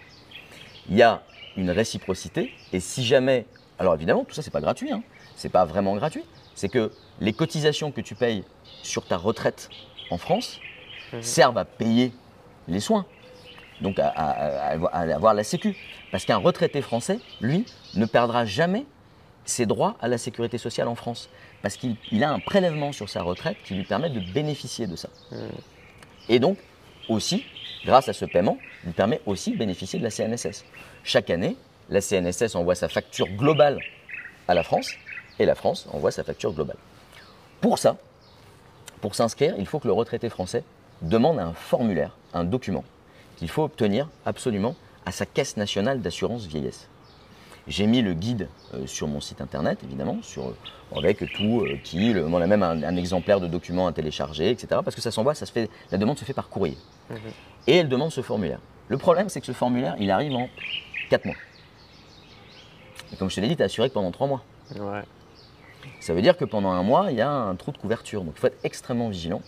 [0.89, 1.23] Il y a
[1.57, 3.45] une réciprocité et si jamais,
[3.79, 5.03] alors évidemment tout ça c'est pas gratuit, hein,
[5.35, 8.45] c'est pas vraiment gratuit, c'est que les cotisations que tu payes
[8.83, 9.69] sur ta retraite
[10.11, 10.61] en France
[11.23, 12.13] servent à payer
[12.69, 13.05] les soins,
[13.81, 15.75] donc à, à- à- à avoir la sécu,
[16.13, 18.85] parce qu'un retraité français, lui, ne perdra jamais
[19.45, 21.29] ses droits à la sécurité sociale en France,
[21.63, 24.97] parce qu'il il a un prélèvement sur sa retraite qui lui permet de bénéficier de
[24.97, 25.09] ça.
[26.29, 26.59] Et donc,
[27.09, 27.45] aussi,
[27.85, 30.65] grâce à ce paiement, lui permet aussi de bénéficier de la CNSS.
[31.05, 31.57] Chaque année,
[31.89, 33.81] la CNSS envoie sa facture globale
[34.49, 34.93] à la France
[35.39, 36.77] et la France envoie sa facture globale.
[37.61, 37.97] Pour ça,
[39.01, 40.63] pour s'inscrire, il faut que le retraité français
[41.03, 42.85] demande un formulaire, un document
[43.37, 44.77] qu'il faut obtenir absolument
[45.07, 46.89] à sa caisse nationale d'assurance vieillesse.
[47.69, 51.77] J'ai mis le guide euh, sur mon site internet, évidemment, sur, euh, avec tout euh,
[51.85, 54.81] qui, le- on a même un, un exemplaire de document à télécharger, etc.
[54.85, 56.77] Parce que ça s'envoie, ça se fait, la demande se fait par courrier.
[57.67, 58.59] Et elle demande ce formulaire.
[58.89, 60.49] Le problème, c'est que ce formulaire, il arrive en
[61.11, 61.37] 4 mois.
[63.13, 64.43] Et comme je te l'ai dit, tu es assuré que pendant 3 mois.
[64.77, 65.03] Ouais.
[66.01, 68.23] Ça veut dire que pendant un mois, il y a un trou de couverture.
[68.25, 69.43] Donc il faut être extrêmement vigilant.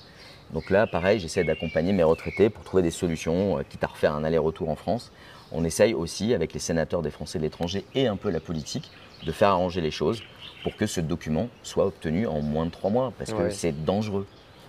[0.53, 4.23] Donc là, pareil, j'essaie d'accompagner mes retraités pour trouver des solutions, quitte à refaire un
[4.25, 5.11] aller-retour en France.
[5.53, 8.91] On essaye aussi, avec les sénateurs des Français de l'étranger et un peu la politique,
[9.25, 10.23] de faire arranger les choses
[10.63, 13.51] pour que ce document soit obtenu en moins de trois mois, parce que Ouais.
[13.51, 14.27] c'est dangereux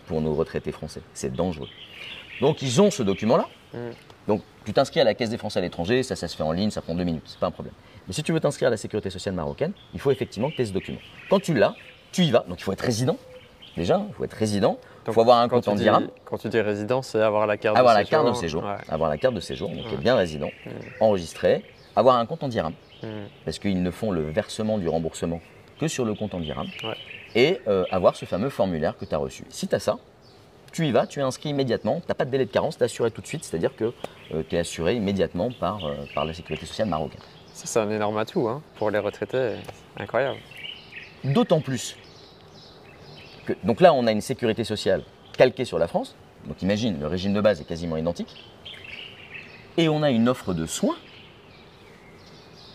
[0.08, 1.02] pour nos retraités français.
[1.14, 1.70] C'est dangereux.
[2.42, 3.48] Donc ils ont ce document-là.
[3.74, 3.78] Mm.
[4.28, 6.52] Donc tu t'inscris à la Caisse des Français à l'étranger, ça, ça se fait en
[6.52, 7.74] ligne, ça prend deux minutes, c'est pas un problème.
[8.08, 10.62] Mais si tu veux t'inscrire à la Sécurité sociale marocaine, il faut effectivement que tu
[10.62, 11.00] aies ce document.
[11.30, 11.76] Quand tu l'as,
[12.12, 12.44] tu y vas.
[12.50, 13.18] Donc il faut être résident,
[13.78, 16.60] déjà, il faut être résident, il faut avoir un compte en dirham, quand tu dis
[16.62, 18.24] résident, c'est avoir la carte avoir de la séjour.
[18.24, 18.78] carte de séjour, Ouais.
[18.90, 19.94] avoir la carte de séjour, donc Ouais.
[19.94, 20.52] être bien résident,
[21.00, 21.64] enregistré,
[21.96, 22.74] avoir un compte en dirham,
[23.46, 25.42] parce qu'ils ne font le versement du remboursement
[25.80, 26.96] que sur le compte en dirham, Ouais.
[27.36, 29.44] et euh, avoir ce fameux formulaire que tu as reçu.
[29.50, 29.98] Si tu as ça,
[30.72, 32.84] tu y vas, tu es inscrit immédiatement, tu n'as pas de délai de carence, tu
[32.84, 33.94] es assuré tout de suite, c'est-à-dire que
[34.50, 37.22] tu es assuré immédiatement par, euh, par la sécurité sociale marocaine.
[37.54, 39.54] Ça, c'est un énorme atout hein, pour les retraités.
[40.00, 40.40] Incroyable.
[41.24, 41.96] D'autant plus
[43.46, 45.04] que, donc là, on a une sécurité sociale
[45.38, 46.16] calquée sur la France.
[46.48, 48.36] Donc imagine, le régime de base est quasiment identique.
[49.78, 50.98] Et on a une offre de soins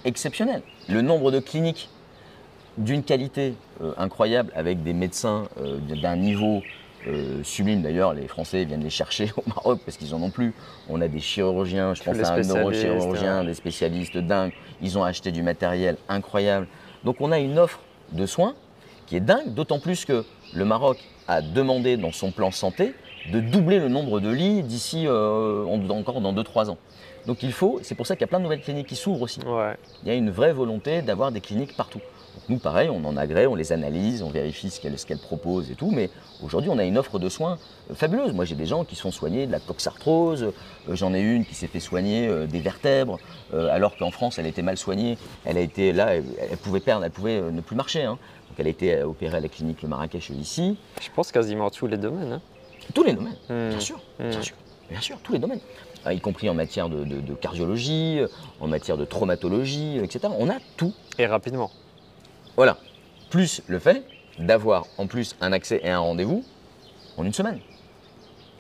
[0.04, 0.62] exceptionnelle.
[0.88, 1.88] Le nombre de cliniques
[2.78, 6.62] d'une qualité euh, incroyable avec des médecins euh, d'un niveau
[7.06, 7.82] euh, sublime.
[7.82, 10.54] D'ailleurs, les Français viennent les chercher au Maroc parce qu'ils en ont plus.
[10.88, 13.46] On a des chirurgiens, je Tous pense à un neurochirurgien, ouais.
[13.46, 14.52] des spécialistes dingues.
[14.80, 16.68] Ils ont acheté du matériel incroyable.
[17.04, 17.80] Donc on a une offre
[18.12, 18.54] de soins
[19.06, 22.94] qui est dingue, d'autant plus que le Maroc a demandé dans son plan santé
[23.32, 26.78] de doubler le nombre de lits d'ici euh, en- encore dans 2-3 ans.
[27.26, 29.22] Donc il faut, c'est pour ça qu'il y a plein de nouvelles cliniques qui s'ouvrent
[29.22, 29.40] aussi.
[29.44, 29.74] Ouais.
[30.02, 31.98] Il y a une vraie volonté d'avoir des cliniques partout.
[31.98, 35.74] Donc nous, pareil, on en agrée, on les analyse, on vérifie ce qu'elles proposent et
[35.74, 36.08] tout, mais
[36.42, 37.58] aujourd'hui, on a une offre de soins
[37.90, 38.32] euh, fabuleuse.
[38.32, 41.54] Moi, j'ai des gens qui sont soignés de la coxarthrose, euh, j'en ai une qui
[41.54, 43.18] s'est fait soigner euh, des vertèbres,
[43.52, 45.18] alors qu'en France, elle était mal soignée.
[45.44, 48.04] Elle a été là, elle, elle pouvait perdre, elle pouvait ne plus marcher.
[48.04, 48.18] hein.
[48.58, 50.76] Donc elle a été euh, opérée à la clinique Le Marrakech ici.
[51.00, 52.32] Je pense quasiment tous les domaines.
[52.32, 52.40] hein.
[52.92, 53.68] Tous les domaines, Hmm.
[53.70, 54.30] bien sûr, Mm.
[54.30, 54.56] bien sûr,
[54.90, 55.60] bien sûr, tous les domaines,
[56.06, 58.28] Euh, y compris en matière de, de- de cardiologie, euh,
[58.60, 60.32] en matière de traumatologie, euh, etc.
[60.38, 60.92] On a tout.
[61.18, 61.70] Et rapidement.
[62.56, 62.78] Voilà.
[63.30, 64.02] Plus le fait
[64.38, 66.42] d'avoir en plus un accès et un rendez-vous
[67.16, 67.58] en une semaine.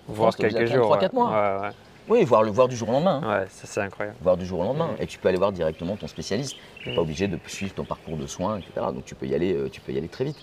[0.08, 0.84] Voir t'es obligé quelques jours.
[0.84, 1.20] trois, quatre ouais.
[1.20, 1.30] mois.
[1.30, 1.74] Ouais, ouais.
[2.08, 3.20] Oui, voir le voir du jour au lendemain.
[3.22, 3.40] hein.
[3.40, 4.16] Ouais, ça c'est incroyable.
[4.22, 4.92] Voir du jour au lendemain.
[4.98, 5.02] Mm.
[5.02, 6.56] Et tu peux aller voir directement ton spécialiste.
[6.82, 6.96] Tu n'es Mm.
[6.96, 8.72] pas obligé de suivre ton parcours de soins, etc.
[8.94, 10.38] Donc tu peux y aller, euh, tu peux y aller très vite.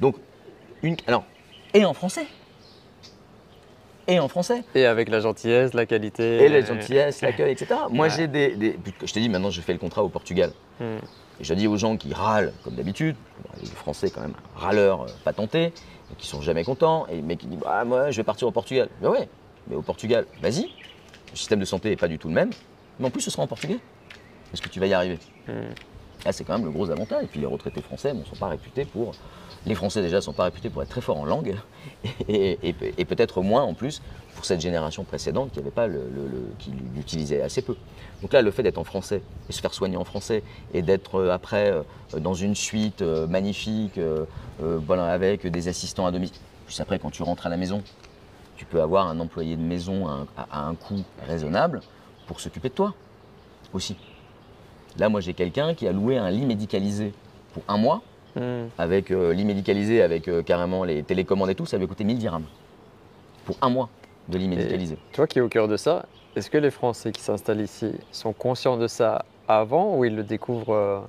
[0.00, 0.16] Donc
[0.82, 0.96] une.
[1.06, 1.24] Alors,
[1.74, 2.26] et en français.
[4.06, 4.64] Et en français.
[4.74, 6.42] Et avec la gentillesse, la qualité.
[6.44, 7.74] Et la gentillesse, l'accueil, etc.
[7.90, 8.12] Moi, Ouais.
[8.16, 10.52] j'ai des, des- Je t'ai dit, maintenant, je fais le contrat au Portugal.
[10.80, 10.96] Hmm.
[11.40, 13.16] Et je dis aux gens qui râlent, comme d'habitude,
[13.60, 15.72] les Français quand même, râleurs euh, patentés,
[16.16, 18.88] qui sont jamais contents, et mais qui disent ah, moi je vais partir au Portugal.
[19.02, 19.28] Mais ouais,
[19.68, 20.70] mais au Portugal, vas-y.
[21.32, 22.50] Le système de santé n'est pas du tout le même,
[22.98, 23.78] mais en plus ce sera en portugais.
[24.52, 25.72] Est-ce que tu vas y arriver Hmm.
[26.24, 27.24] Là, c'est quand même le gros avantage.
[27.24, 29.12] Et puis les retraités français ne sont pas réputés pour.
[29.66, 31.54] Les Français déjà ne sont pas réputés pour être très forts en langue,
[32.28, 34.02] et, et- et peut-être moins en plus
[34.34, 37.76] pour cette génération précédente qui avait pas le, le- le- qui l'utilisait assez peu.
[38.22, 40.42] Donc là, le fait d'être en français et se faire soigner en français
[40.74, 41.82] et d'être euh, après euh,
[42.20, 43.98] dans une suite euh, magnifique,
[44.60, 46.36] voilà, avec des assistants à domicile.
[46.66, 47.82] Puis après, quand tu rentres à la maison,
[48.58, 51.80] tu peux avoir un employé de maison à un, à- à un coût raisonnable
[52.26, 52.92] pour s'occuper de toi
[53.72, 53.96] aussi.
[54.98, 57.14] Là, moi, j'ai quelqu'un qui a loué un lit médicalisé
[57.54, 58.02] pour un mois,
[58.36, 58.66] Hmm.
[58.76, 62.18] avec euh, lit médicalisé, avec euh, carrément les télécommandes et tout, ça avait coûté 1000
[62.18, 62.44] dirhams.
[63.46, 63.88] Pour un mois
[64.28, 64.98] de lit médicalisé.
[65.12, 66.04] Toi qui es au cœur de ça,
[66.36, 70.24] est-ce que les Français qui s'installent ici sont conscients de ça avant ou ils le
[70.24, 71.00] découvrent euh,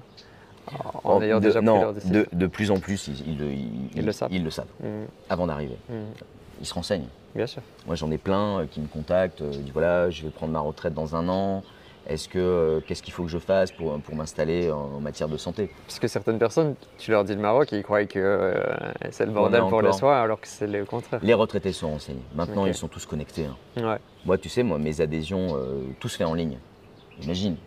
[1.04, 2.14] en Oh, ayant de- déjà pris non, leur décision?
[2.16, 4.30] de, de plus en plus, ils, ils le- ils- Ils le savent.
[4.32, 5.06] Ils le savent, Hmm.
[5.30, 5.78] avant d'arriver.
[5.90, 6.06] Hmm.
[6.62, 7.08] Ils se renseignent.
[7.36, 7.62] Bien sûr.
[7.86, 10.60] Moi, j'en ai plein euh, qui me contactent, euh, disent voilà, je vais prendre ma
[10.60, 11.64] retraite dans un an.
[12.08, 15.28] Est-ce que euh, qu'est-ce qu'il faut que je fasse pour, pour m'installer en, en matière
[15.30, 15.70] de santé?
[15.86, 18.64] Parce que certaines personnes, tu leur dis le Maroc, ils croient que euh,
[19.12, 21.20] c'est le bordel pour les soins, alors que c'est le contraire.
[21.22, 22.24] Les retraités sont renseignés.
[22.34, 23.46] Maintenant, ils sont tous connectés.
[23.46, 23.56] hein.
[23.92, 23.98] Ouais.
[24.26, 25.56] Moi, tu sais, moi, mes adhésions,
[26.00, 26.58] tout se fait en ligne.
[27.22, 27.58] Imagine,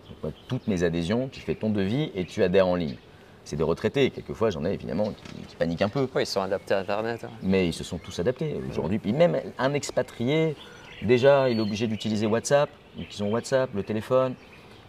[0.48, 2.96] toutes mes adhésions, tu fais ton devis et tu adhères en ligne.
[3.44, 4.10] C'est des retraités.
[4.10, 6.08] Quelquefois, j'en ai évidemment qui, qui paniquent un peu.
[6.14, 7.24] Oui, ils sont adaptés à Internet.
[7.24, 7.30] hein.
[7.42, 8.98] Mais ils se sont tous adaptés aujourd'hui.
[8.98, 10.54] Puis même un expatrié,
[11.02, 12.70] déjà, il est obligé d'utiliser WhatsApp.
[12.96, 14.34] Donc ils ont WhatsApp, le téléphone,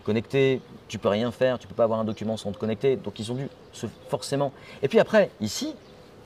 [0.03, 0.61] connecté.
[0.87, 2.95] Tu peux rien faire, tu peux pas avoir un document sans te connecter.
[2.95, 4.51] Donc ils ont dû se forcément.
[4.83, 5.73] Et puis après, ici,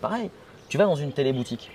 [0.02, 0.30] pareil,
[0.70, 1.72] tu vas dans une téléboutique.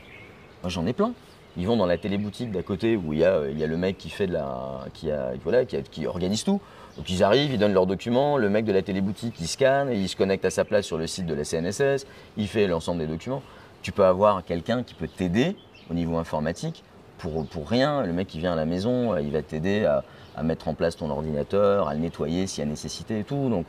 [0.62, 1.12] Moi, j'en ai plein.
[1.56, 3.76] Ils vont dans la téléboutique d'à côté où il y, a, il y a le
[3.76, 6.60] mec qui fait de la, qui, a, voilà, qui, a- qui organise tout.
[6.96, 9.96] Donc ils arrivent, ils donnent leurs documents, le mec de la téléboutique il scanne, et
[9.96, 13.00] il se connecte à sa place sur le site de la CNSS, il fait l'ensemble
[13.00, 13.42] des documents.
[13.82, 15.56] Tu peux avoir quelqu'un qui peut t'aider
[15.90, 16.84] au niveau informatique
[17.18, 18.02] pour, pour rien.
[18.02, 20.04] Le mec qui vient à la maison, euh, il va t'aider à,
[20.36, 23.48] à mettre en place ton ordinateur, à le nettoyer s'il y a nécessité et tout.
[23.48, 23.66] Donc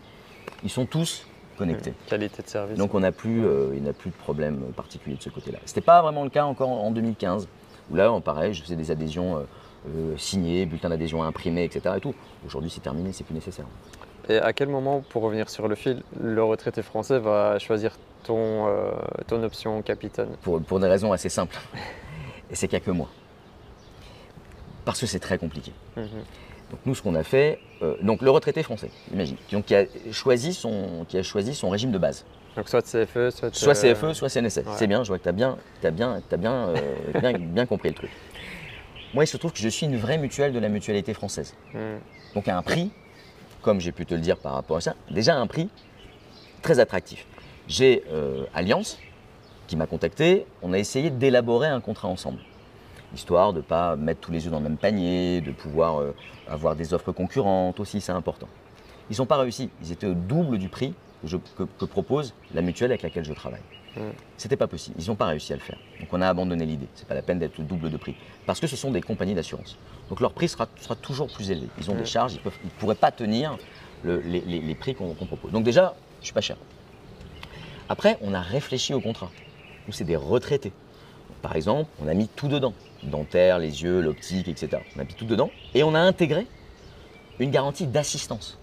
[0.63, 1.25] ils sont tous
[1.57, 1.93] connectés.
[2.07, 2.77] Qualité de service.
[2.77, 5.59] Donc on n'a plus, euh, il n'y a plus de problème particulier de ce côté-là.
[5.65, 7.47] Ce n'était pas vraiment le cas encore en 2015,
[7.91, 9.41] où là, pareil, je faisais des adhésions euh,
[9.87, 11.95] euh, signées, bulletins d'adhésion imprimés, etc.
[11.97, 12.15] Et tout.
[12.45, 13.65] Aujourd'hui, c'est terminé, c'est plus nécessaire.
[14.29, 18.67] Et à quel moment, pour revenir sur le fil, le retraité français va choisir ton,
[18.67, 18.91] euh,
[19.27, 20.29] ton option capitaine?
[20.41, 21.59] Pour, pour des raisons assez simples.
[22.51, 23.09] Et c'est qu'il n'y a que moi.
[24.85, 25.71] Parce que c'est très compliqué.
[25.97, 26.07] Mhm.
[26.71, 29.85] Donc nous, ce qu'on a fait, euh, donc le retraité français, imagine, donc, qui, a
[30.11, 32.25] choisi son, qui a choisi son régime de base.
[32.55, 33.53] Donc soit CFE, soit...
[33.53, 34.57] Soit CFE, soit CNSS.
[34.57, 34.63] ouais.
[34.77, 36.75] C'est bien, je vois que tu as bien, t'as bien, euh,
[37.19, 38.09] bien, bien compris le truc.
[39.13, 41.53] Moi, il se trouve que je suis une vraie mutuelle de la mutualité française.
[41.73, 41.97] hmm,
[42.35, 42.91] Donc à un prix,
[43.61, 45.69] comme j'ai pu te le dire par rapport à ça, déjà un prix
[46.61, 47.25] très attractif.
[47.67, 48.97] J'ai euh, Alliance
[49.67, 52.39] qui m'a contacté, on a essayé d'élaborer un contrat ensemble,
[53.15, 56.13] histoire de ne pas mettre tous les œufs dans le même panier, de pouvoir euh,
[56.47, 58.47] avoir des offres concurrentes aussi, c'est important.
[59.09, 62.33] Ils n'ont pas réussi, ils étaient au double du prix que, je- que- que propose
[62.53, 63.61] la mutuelle avec laquelle je travaille.
[63.95, 64.01] Mm.
[64.37, 65.77] C'était pas possible, ils n'ont pas réussi à le faire.
[65.99, 68.15] Donc on a abandonné l'idée, c'est pas la peine d'être double de prix.
[68.45, 69.77] Parce que ce sont des compagnies d'assurance.
[70.09, 71.67] Donc leur prix sera, sera toujours plus élevé.
[71.79, 71.99] Ils ont Mm.
[71.99, 73.57] des charges, ils ne pourraient pas tenir
[74.03, 75.51] le- les, les- les prix qu'on propose.
[75.51, 76.57] Donc déjà, je suis pas cher.
[77.89, 79.29] Après, on a réfléchi au contrat.
[79.87, 80.71] Nous, c'est des retraités.
[81.41, 82.73] Par exemple, on a mis tout dedans.
[83.03, 84.81] Dentaire, les yeux, l'optique, etc.
[84.95, 85.51] On a mis tout dedans.
[85.73, 86.47] Et on a intégré
[87.39, 88.57] une garantie d'assistance.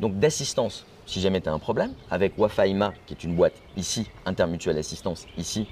[0.00, 4.08] Donc d'assistance, si jamais tu as un problème, avec Wafaima, qui est une boîte ici,
[4.26, 5.66] Intermutuelle Assistance, ici,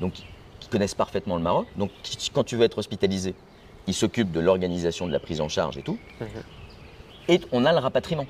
[0.00, 0.12] donc
[0.60, 1.66] qui connaissent parfaitement le Maroc.
[1.76, 3.34] Donc qui- quand tu veux être hospitalisé,
[3.86, 5.98] ils s'occupent de l'organisation de la prise en charge et tout.
[6.20, 6.26] Mhm.
[7.28, 8.26] Et on a le rapatriement.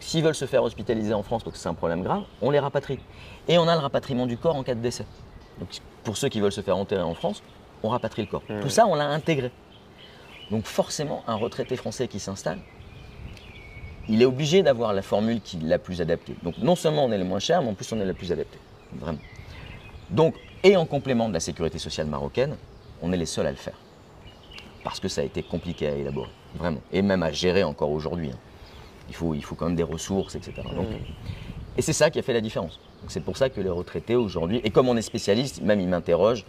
[0.00, 2.58] S'ils veulent se faire hospitaliser en France parce que c'est un problème grave, on les
[2.58, 2.98] rapatrie.
[3.48, 5.06] Et on a le rapatriement du corps en cas de décès.
[5.58, 5.68] Donc
[6.04, 7.42] pour ceux qui veulent se faire enterrer en France,
[7.82, 8.42] on rapatrie le corps.
[8.48, 8.60] Mhm.
[8.60, 9.50] Tout ça, on l'a intégré.
[10.50, 12.58] Donc forcément, un retraité français qui s'installe,
[14.08, 16.34] il est obligé d'avoir la formule qui est la plus adaptée.
[16.42, 18.30] Donc non seulement on est le moins cher, mais en plus on est la plus
[18.32, 18.58] adaptée.
[18.94, 19.18] Vraiment.
[20.10, 22.56] Donc, et en complément de la sécurité sociale marocaine,
[23.02, 23.74] on est les seuls à le faire.
[24.84, 26.80] Parce que ça a été compliqué à élaborer, vraiment.
[26.92, 28.30] Et même à gérer encore aujourd'hui.
[28.30, 28.38] hein.
[29.08, 30.52] Il, faut, il faut quand même des ressources, etc.
[30.74, 30.96] Donc, Mhm.
[31.76, 32.80] et c'est ça qui a fait la différence.
[33.08, 36.44] C'est pour ça que les retraités aujourd'hui, et comme on est spécialiste, même ils m'interrogent,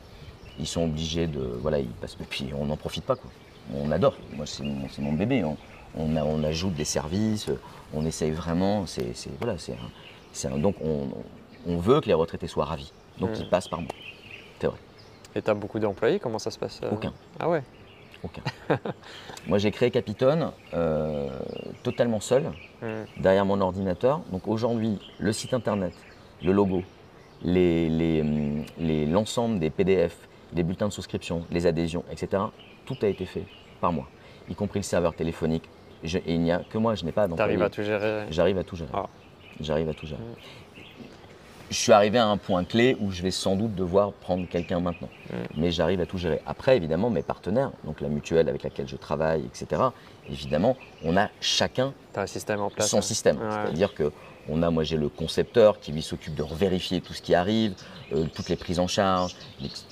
[0.59, 1.39] ils sont obligés de.
[1.61, 2.17] Voilà, ils passent.
[2.19, 3.29] Et puis on n'en profite pas, quoi.
[3.75, 4.15] On adore.
[4.35, 4.63] Moi, c'est
[5.01, 5.43] mon, bébé.
[5.43, 5.57] On,
[5.97, 7.49] on, a- on ajoute des services,
[7.93, 8.85] on essaye vraiment.
[8.85, 11.07] C'est, voilà, un- un- donc on,
[11.67, 12.91] on veut que les retraités soient ravis.
[13.19, 13.35] Donc Mm.
[13.41, 13.89] ils passent par moi.
[14.59, 14.77] C'est vrai.
[15.35, 17.13] Et tu as beaucoup d'employés Comment ça se passe euh Aucun.
[17.39, 17.63] Ah ouais
[18.23, 18.41] Aucun.
[19.47, 21.29] Moi, j'ai créé Capitone euh,
[21.83, 23.05] totalement seul, Hmm.
[23.21, 24.21] derrière mon ordinateur.
[24.31, 25.93] Donc aujourd'hui, le site internet,
[26.43, 26.83] le logo,
[27.43, 30.15] les- les, hum, les- l'ensemble des PDF,
[30.53, 32.43] les bulletins de souscription, les adhésions, etc.,
[32.85, 33.45] tout a été fait
[33.81, 34.07] par moi,
[34.49, 35.67] y compris le serveur téléphonique.
[36.03, 37.51] Je- et il n'y a que moi, je n'ai pas Tu d'employé.
[37.53, 38.89] arrives à tout gérer J'arrive à tout gérer.
[38.93, 39.07] Ah.
[39.59, 40.21] J'arrive à tout gérer.
[40.21, 40.81] Mm.
[41.69, 44.79] Je suis arrivé à un point clé où je vais sans doute devoir prendre quelqu'un
[44.79, 45.09] maintenant.
[45.29, 45.35] Mm.
[45.57, 46.39] Mais j'arrive à tout gérer.
[46.45, 49.81] Après, évidemment, mes partenaires, donc la mutuelle avec laquelle je travaille, etc.,
[50.29, 53.01] évidemment, on a chacun Tu as un système en place son hein.
[53.01, 53.37] système.
[53.37, 53.49] Ouais.
[53.65, 54.11] C'est-à-dire que
[54.49, 57.73] on a, moi j'ai le concepteur qui lui s'occupe de vérifier tout ce qui arrive,
[58.13, 59.35] euh, toutes les prises en charge.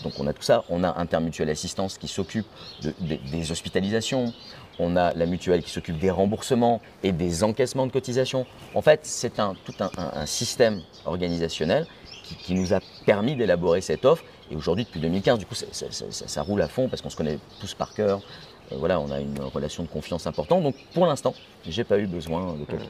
[0.02, 0.64] Donc on a tout ça.
[0.70, 2.46] On a Intermutuelle Assistance qui s'occupe
[2.82, 4.32] de- de- des hospitalisations.
[4.80, 8.46] On a la mutuelle qui s'occupe des remboursements et des encaissements de cotisations.
[8.74, 11.88] En fait, c'est un, tout un, un- un système organisationnel
[12.24, 14.24] qui, qui nous a permis d'élaborer cette offre.
[14.52, 17.02] Et aujourd'hui, depuis 2015, du coup, ça, ça- ça- ça- ça roule à fond parce
[17.02, 18.22] qu'on se connaît tous par cœur.
[18.72, 20.64] Euh, voilà, on a une relation de confiance importante.
[20.64, 21.34] Donc pour l'instant,
[21.68, 22.84] j'ai pas eu besoin de quelqu'un.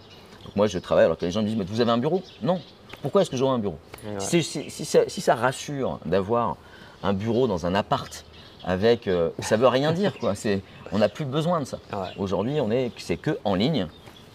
[0.45, 2.21] Donc moi, je travaille alors que les gens me disent, mais vous avez un bureau?
[2.41, 2.59] Non.
[3.01, 3.77] Pourquoi est-ce que j'aurai un bureau?
[4.05, 4.19] Ouais.
[4.19, 6.57] si, si- si ça, si ça rassure d'avoir
[7.03, 8.25] un bureau dans un appart
[8.65, 10.35] avec, euh, ça veut rien dire quoi.
[10.35, 11.77] C'est, on n'a plus besoin de ça.
[11.93, 12.09] Ouais.
[12.17, 13.87] Aujourd'hui, on est, c'est que en ligne.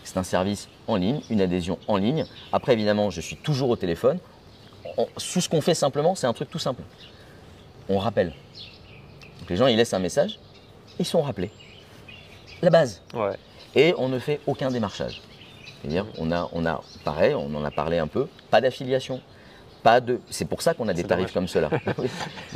[0.02, 2.24] C'est un service en ligne, une adhésion en ligne.
[2.52, 4.18] Après, évidemment, je suis toujours au téléphone.
[4.96, 6.82] On- sous ce qu'on fait simplement, c'est un truc tout simple.
[7.88, 8.32] On rappelle.
[9.40, 10.38] Donc les gens, ils laissent un message,
[10.98, 11.50] ils sont rappelés.
[12.62, 13.02] La base.
[13.14, 13.36] Ouais.
[13.74, 15.20] Et on ne fait aucun démarchage.
[15.80, 19.20] C'est-à-dire, on a, on a, pareil, on en a parlé un peu, pas d'affiliation.
[19.82, 21.70] Pas de, c'est pour ça qu'on a des tarifs comme cela.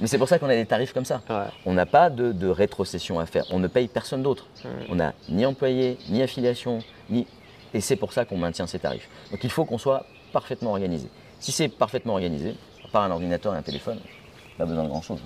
[0.00, 1.22] Mais c'est- pour ça qu'on a des tarifs comme ça.
[1.30, 1.44] Ouais.
[1.64, 3.44] On n'a pas de, de rétrocession à faire.
[3.50, 4.46] On ne paye personne d'autre.
[4.90, 7.26] On n'a ni employé, ni affiliation, ni.
[7.74, 9.08] Et c'est pour ça qu'on maintient ces tarifs.
[9.30, 11.08] Donc il faut qu'on soit parfaitement organisé.
[11.40, 12.54] Si c'est parfaitement organisé,
[12.84, 13.98] à part un ordinateur et un téléphone,
[14.58, 15.20] pas besoin de grand-chose.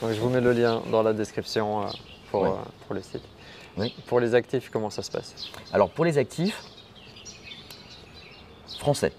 [0.00, 1.86] Donc, je vous mets le lien dans la description euh,
[2.30, 2.48] pour, Ouais.
[2.50, 2.52] euh,
[2.86, 3.22] pour le site.
[3.78, 3.94] Oui.
[4.06, 5.34] Pour les actifs, comment ça se passe?
[5.72, 6.62] Alors pour les actifs,
[8.78, 9.12] français,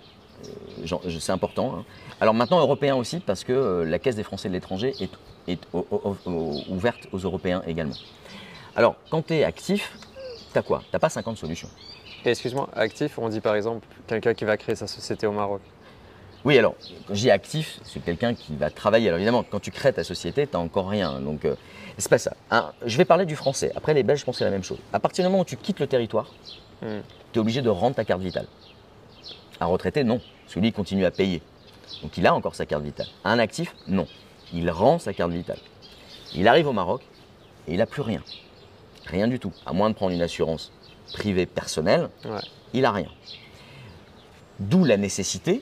[1.20, 1.76] c'est important.
[1.78, 1.86] hein.
[2.22, 5.10] Alors maintenant européens aussi parce que euh, la Caisse des Français de l'étranger est,
[5.48, 7.96] est au- au- au- ouverte aux Européens également.
[8.76, 9.98] Alors quand tu es actif,
[10.52, 10.82] tu as quoi?
[10.92, 11.70] Tu pas 50 solutions.
[12.26, 15.62] Excuse-moi, actif, on dit par exemple quelqu'un qui va créer sa société au Maroc.
[16.46, 16.76] Oui, alors,
[17.08, 19.08] quand je dis actif, c'est quelqu'un qui va travailler.
[19.08, 21.20] Alors évidemment, quand tu crées ta société, tu n'as encore rien.
[21.20, 21.56] Donc, euh,
[21.98, 22.34] c'est pas ça.
[22.52, 23.72] Hein, je vais parler du français.
[23.76, 24.78] Après, les Belges, je pense que c'est la même chose.
[24.94, 26.28] À partir du moment où tu quittes le territoire,
[26.82, 27.00] Hmm.
[27.34, 28.46] tu es obligé de rendre ta carte vitale.
[29.60, 30.22] Un retraité, non.
[30.48, 31.42] Celui, il continue à payer.
[32.02, 33.08] Donc, il a encore sa carte vitale.
[33.24, 34.08] Un actif, non.
[34.54, 35.60] Il rend sa carte vitale.
[36.36, 37.02] Il arrive au Maroc
[37.68, 38.22] et il n'a plus rien.
[39.06, 39.52] Rien du tout.
[39.66, 40.72] À moins de prendre une assurance
[41.14, 42.40] privée personnelle, Ouais.
[42.74, 43.08] il n'a rien.
[44.60, 45.62] D'où la nécessité,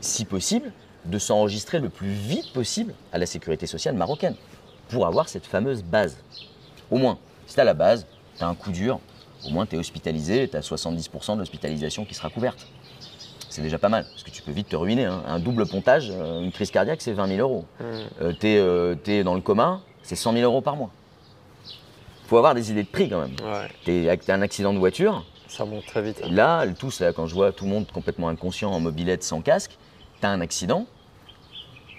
[0.00, 0.72] si possible,
[1.04, 4.36] de s'enregistrer le plus vite possible à la sécurité sociale marocaine
[4.88, 6.16] pour avoir cette fameuse base.
[6.90, 9.00] Au moins, si tu as la base, tu as un coup dur,
[9.44, 12.66] au moins tu es hospitalisé, tu as 70% de l'hospitalisation qui sera couverte.
[13.52, 15.04] C'est déjà pas mal, parce que tu peux vite te ruiner.
[15.04, 15.22] hein.
[15.26, 17.66] Un double pontage, euh, une crise cardiaque, c'est 20 000 euros.
[17.80, 18.32] Hmm.
[18.40, 20.88] tu es, dans le coma, c'est 100 000 euros par mois.
[22.28, 23.36] faut avoir des idées de prix quand même.
[23.44, 23.68] Ouais.
[23.84, 26.22] Tu as un accident de voiture, Ça monte très vite.
[26.30, 29.42] Là, le tous, là, quand je vois tout le monde complètement inconscient en mobilette sans
[29.42, 29.76] casque,
[30.18, 30.86] tu as un accident,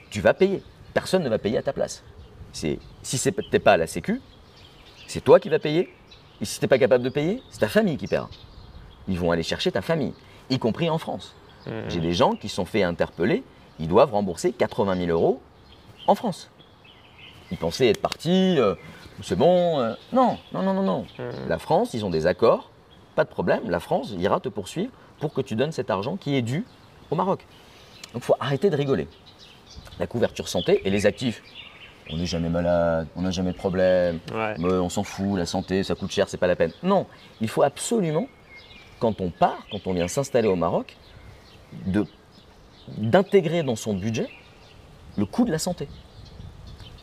[0.10, 0.64] tu vas payer.
[0.96, 2.04] Personne ne va payer à ta place.
[2.52, 4.22] C'est, si ce n'es pas à la Sécu,
[5.06, 5.94] c'est toi qui vas payer.
[6.42, 8.28] Et si tu n'es pas capable de payer, c'est ta famille qui paiera.
[9.08, 10.14] Ils vont aller chercher ta famille,
[10.50, 11.36] y compris en France.
[11.66, 11.90] Hmm.
[11.90, 13.44] J'ai des gens qui sont fait interpeller,
[13.80, 15.42] ils doivent rembourser 80 000 euros
[16.08, 16.50] en France.
[17.52, 18.76] Ils pensaient être partis, euh,
[19.22, 19.80] c'est bon.
[19.80, 21.06] euh, non, non, non, non, non.
[21.18, 21.48] Hmm.
[21.48, 22.70] La France, ils ont des accords,
[23.16, 26.36] pas de problème, la France ira te poursuivre pour que tu donnes cet argent qui
[26.36, 26.66] est dû
[27.12, 27.46] au Maroc.
[28.14, 29.08] Donc il faut arrêter de rigoler.
[30.00, 31.42] La couverture santé et les actifs,
[32.10, 34.56] on n'est jamais malade, on n'a jamais de problème, Ouais.
[34.58, 36.72] mais on s'en fout, la santé, ça coûte cher, c'est pas la peine.
[36.82, 37.06] Non,
[37.40, 38.28] il faut absolument,
[39.00, 40.98] quand on part, quand on vient s'installer au Maroc,
[42.98, 44.28] d'intégrer dans son budget
[45.18, 45.88] le coût de la santé.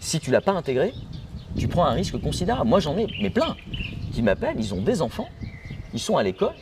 [0.00, 0.94] Si tu l'as pas intégré,
[1.56, 2.68] tu prends un risque considérable.
[2.68, 3.56] Moi, j'en ai, mais plein,
[4.12, 5.28] qui m'appellent, ils ont des enfants,
[5.92, 6.54] ils sont à l'école,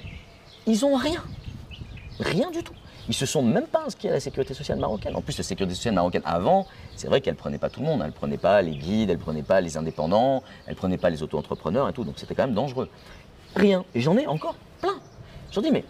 [0.67, 1.23] ils ont rien.
[2.21, 2.75] Rien du tout.
[3.09, 5.17] Ils se sont même pas inscrits à la sécurité sociale marocaine.
[5.17, 8.03] En plus, la sécurité sociale marocaine, avant, c'est vrai qu'elle prenait pas tout le monde.
[8.05, 11.89] Elle prenait pas les guides, elle prenait pas les indépendants, elle prenait pas les auto-entrepreneurs
[11.89, 12.05] et tout.
[12.05, 12.91] Donc c'était quand même dangereux.
[13.57, 13.85] Rien.
[13.95, 14.99] Et j'en ai encore plein.
[15.53, 15.85] J'en dis, mais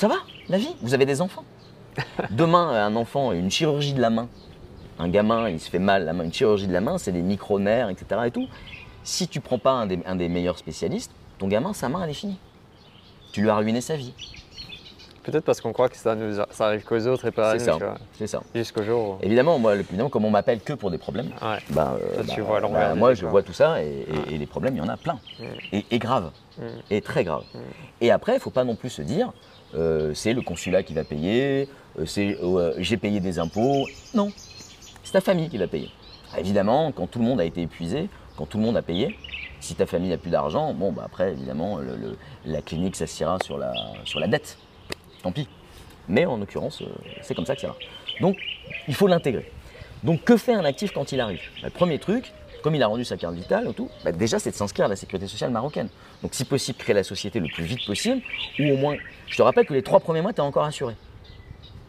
[0.00, 0.14] ça va,
[0.48, 0.74] la vie?
[0.80, 1.44] Vous avez des enfants?
[2.30, 4.28] Demain, un enfant, une chirurgie de la main,
[4.98, 7.20] un gamin, il se fait mal la main, une chirurgie de la main, c'est des
[7.20, 8.22] micro-nerfs, etc.
[8.26, 8.46] Et tout.
[9.04, 12.08] Si tu prends pas un des, un des meilleurs spécialistes, ton gamin, sa main, elle
[12.10, 12.38] est finie.
[13.32, 14.14] Tu lui as ruiné sa vie.
[15.22, 17.70] Peut-être parce qu'on croit que ça, nous, ça arrive qu'aux autres et pas à C'est
[17.70, 17.78] nous.
[17.78, 17.96] ça.
[18.14, 18.38] C'est.
[18.54, 19.24] Jusqu'au jour où.
[19.24, 21.58] Évidemment, moi, évidemment, comme on m'appelle que pour des problèmes, Ouais.
[21.70, 24.38] bah, euh, Toi, tu bah, vois bah, moi, je vois tout ça et, et- et
[24.38, 25.18] les problèmes, il y en a plein.
[25.38, 25.44] Mm.
[25.72, 26.30] Et, et graves.
[26.58, 26.62] Mm.
[26.90, 27.44] Et très graves.
[27.54, 27.58] Mm.
[28.00, 29.32] Et après, il ne faut pas non plus se dire,
[29.74, 33.86] euh, c'est le consulat qui va payer, euh, euh, j'ai payé des impôts.
[34.14, 34.32] Non,
[35.02, 35.90] c'est ta famille qui va payer.
[36.32, 39.16] Ah, évidemment, quand tout le monde a été épuisé, quand tout le monde a payé,
[39.60, 41.78] si ta famille n'a plus d'argent, bon, bah après, évidemment,
[42.46, 43.72] la clinique s'assiera sur la,
[44.04, 44.56] sur la dette.
[45.22, 45.48] Tant pis.
[46.08, 46.82] Mais en l'occurrence,
[47.22, 47.76] c'est comme ça que ça va.
[48.20, 48.36] Donc,
[48.88, 49.50] il faut l'intégrer.
[50.02, 51.42] Donc, que fait un actif quand il arrive?
[51.56, 54.38] Bah, Le premier truc, comme il a rendu sa carte vitale ou tout, bah, déjà,
[54.38, 55.88] c'est de s'inscrire à la sécurité sociale marocaine.
[56.22, 58.22] Donc, si possible, créer la société le plus vite possible,
[58.58, 58.96] ou au moins,
[59.26, 60.94] je te rappelle que les trois premiers mois, tu es encore assuré.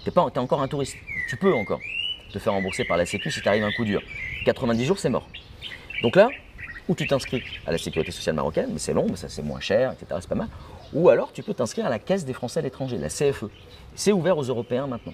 [0.04, 0.96] Tu es, encore un touriste.
[1.30, 1.80] Tu peux encore
[2.34, 4.02] te faire rembourser par la Sécu si tu arrives un coup dur.
[4.46, 5.28] 90 jours, c'est mort.
[6.02, 6.30] Donc là,
[6.88, 9.60] ou tu t'inscris à la sécurité sociale marocaine, mais c'est long, mais ça c'est moins
[9.60, 10.08] cher, etc.
[10.20, 10.48] C'est pas mal.
[10.94, 13.46] Ou alors tu peux t'inscrire à la Caisse des Français à l'étranger, la CFE.
[13.96, 15.14] C'est ouvert aux Européens maintenant.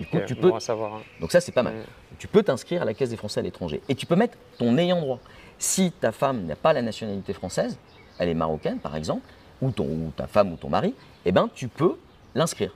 [0.00, 0.48] Du coup, Ok, tu peux.
[0.48, 0.94] bon à savoir.
[0.94, 1.02] hein.
[1.20, 1.74] Donc ça c'est pas mal.
[2.18, 4.76] Tu peux t'inscrire à la Caisse des Français à l'étranger et tu peux mettre ton
[4.78, 5.20] ayant droit.
[5.58, 7.78] Si ta femme n'a pas la nationalité française,
[8.18, 9.22] elle est marocaine par exemple,
[9.60, 10.94] ou, ton, ou ta femme ou ton mari,
[11.26, 11.96] eh ben tu peux
[12.34, 12.74] l'inscrire.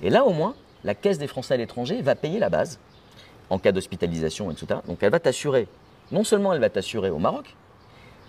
[0.00, 2.78] Et là au moins, la Caisse des Français à l'étranger va payer la base
[3.50, 4.80] en cas d'hospitalisation, etc.
[4.86, 5.66] Donc elle va t'assurer,
[6.12, 7.56] non seulement elle va t'assurer au Maroc,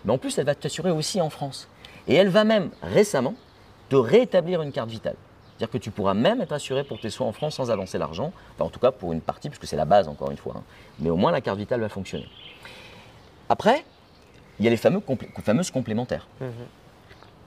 [0.04, 1.68] mais en plus elle va t'assurer aussi en France.
[2.08, 3.36] Et elle va même récemment
[3.90, 5.16] te rétablir une carte vitale.
[5.60, 8.32] C'est-à-dire que tu pourras même être assuré pour tes soins en France sans avancer l'argent,
[8.56, 10.54] enfin en tout cas pour une partie, puisque c'est la base encore une fois.
[10.58, 10.64] hein.
[11.00, 12.30] Mais au moins la carte vitale va fonctionner.
[13.50, 13.84] Après,
[14.58, 16.28] il y a les fameux complé- fameuses complémentaires.
[16.40, 16.52] Mhm.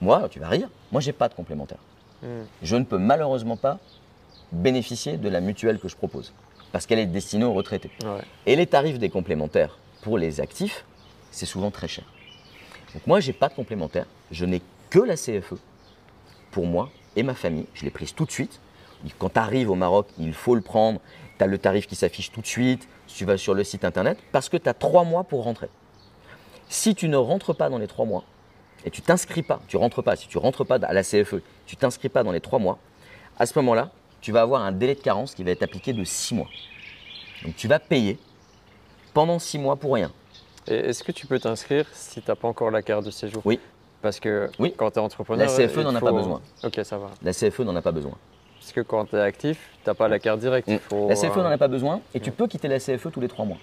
[0.01, 1.79] Moi, tu vas rire, moi j'ai pas de complémentaire.
[2.21, 2.45] Mhm.
[2.61, 3.79] Je ne peux malheureusement pas
[4.51, 6.33] bénéficier de la mutuelle que je propose,
[6.71, 7.89] parce qu'elle est destinée aux retraités.
[8.03, 8.21] Ouais.
[8.45, 10.85] Et les tarifs des complémentaires pour les actifs,
[11.31, 12.03] c'est souvent très cher.
[12.93, 14.05] Donc moi, j'ai pas de complémentaire.
[14.29, 15.55] Je n'ai que la CFE
[16.51, 17.65] pour moi et ma famille.
[17.73, 18.59] Je l'ai prise tout de suite.
[19.19, 20.99] Quand tu arrives au Maroc, il faut le prendre.
[21.37, 22.87] Tu as le tarif qui s'affiche tout de suite.
[23.07, 25.69] Tu vas sur le site internet, parce que tu as trois mois pour rentrer.
[26.69, 28.23] Si tu ne rentres pas dans les trois mois
[28.85, 31.75] et tu t'inscris pas, tu rentres pas, si tu rentres pas à la CFE, tu
[31.75, 32.79] t'inscris pas dans les trois mois,
[33.37, 36.03] à ce moment-là, tu vas avoir un délai de carence qui va être appliqué de
[36.03, 36.47] six mois.
[37.43, 38.17] Donc tu vas payer
[39.13, 40.11] pendant six mois pour rien.
[40.67, 43.41] Et est-ce que tu peux t'inscrire si tu n'as pas encore la carte de séjour?
[43.45, 43.59] Oui.
[44.03, 44.73] Parce que Oui.
[44.77, 45.47] quand tu es entrepreneur.
[45.47, 46.41] La CFE n'en a faut- pas besoin.
[46.63, 47.09] Ok, ça va.
[47.23, 48.11] La CFE n'en a pas besoin.
[48.59, 50.67] Parce que quand tu es actif, tu n'as pas la carte directe.
[50.67, 50.77] Mm.
[50.89, 53.29] faut, La CFE n'en a pas besoin et tu peux quitter la CFE tous les
[53.29, 53.57] trois mois.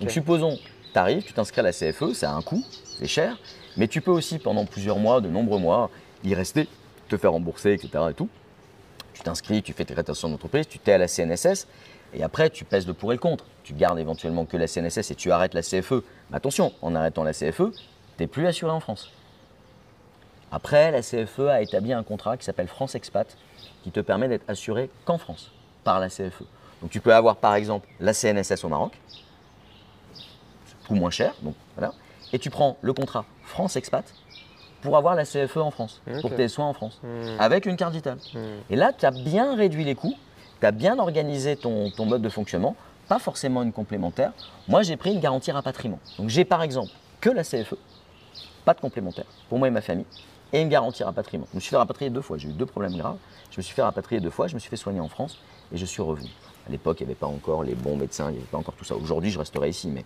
[0.00, 0.58] Donc supposons,
[0.92, 2.62] tu arrives, tu t'inscris à la CFE, ça a un coût,
[2.98, 3.36] c'est cher,
[3.76, 5.90] mais tu peux aussi pendant plusieurs mois, de nombreux mois,
[6.24, 6.66] y rester,
[7.08, 7.90] te faire rembourser, etc.
[8.10, 8.28] Et tout.
[9.12, 11.68] Tu t'inscris, tu fais tes rétentions d'entreprise, tu t'es à la CNSS,
[12.14, 13.44] et après tu pèses le pour et le contre.
[13.62, 16.02] Tu gardes éventuellement que la CNSS et tu arrêtes la CFE.
[16.30, 17.82] Mais attention, en arrêtant la CFE, tu
[18.18, 19.10] n'es plus assuré en France.
[20.54, 23.26] Après, la CFE a établi un contrat qui s'appelle France Expat,
[23.82, 25.50] qui te permet d'être assuré qu'en France,
[25.82, 26.44] par la CFE.
[26.80, 28.92] Donc tu peux avoir par exemple la CNSS au Maroc,
[30.14, 31.92] c'est coût moins cher, donc voilà,
[32.32, 34.04] et tu prends le contrat France Expat
[34.80, 37.40] pour avoir la CFE en France, pour tes soins en France, Hmm.
[37.40, 38.18] avec une carte vitale.
[38.32, 38.38] Hmm.
[38.70, 40.14] Et là, tu as bien réduit les coûts,
[40.60, 42.76] tu as bien organisé ton, ton mode de fonctionnement,
[43.08, 44.30] pas forcément une complémentaire.
[44.68, 45.98] Moi, j'ai pris une garantie rapatriement.
[46.16, 47.74] Donc, j'ai par exemple que la CFE,
[48.64, 50.06] pas de complémentaire, pour moi et ma famille,
[50.54, 51.46] et une garantie rapatriement.
[51.50, 53.16] Je me suis fait rapatrier deux fois, j'ai eu deux problèmes graves.
[53.50, 55.38] Je me suis fait rapatrier deux fois, je me suis fait soigner en France
[55.72, 56.28] et je suis revenu.
[56.66, 58.74] À l'époque, il n'y avait pas encore les bons médecins, il n'y avait pas encore
[58.74, 58.94] tout ça.
[58.94, 60.04] Aujourd'hui, je resterai ici, mais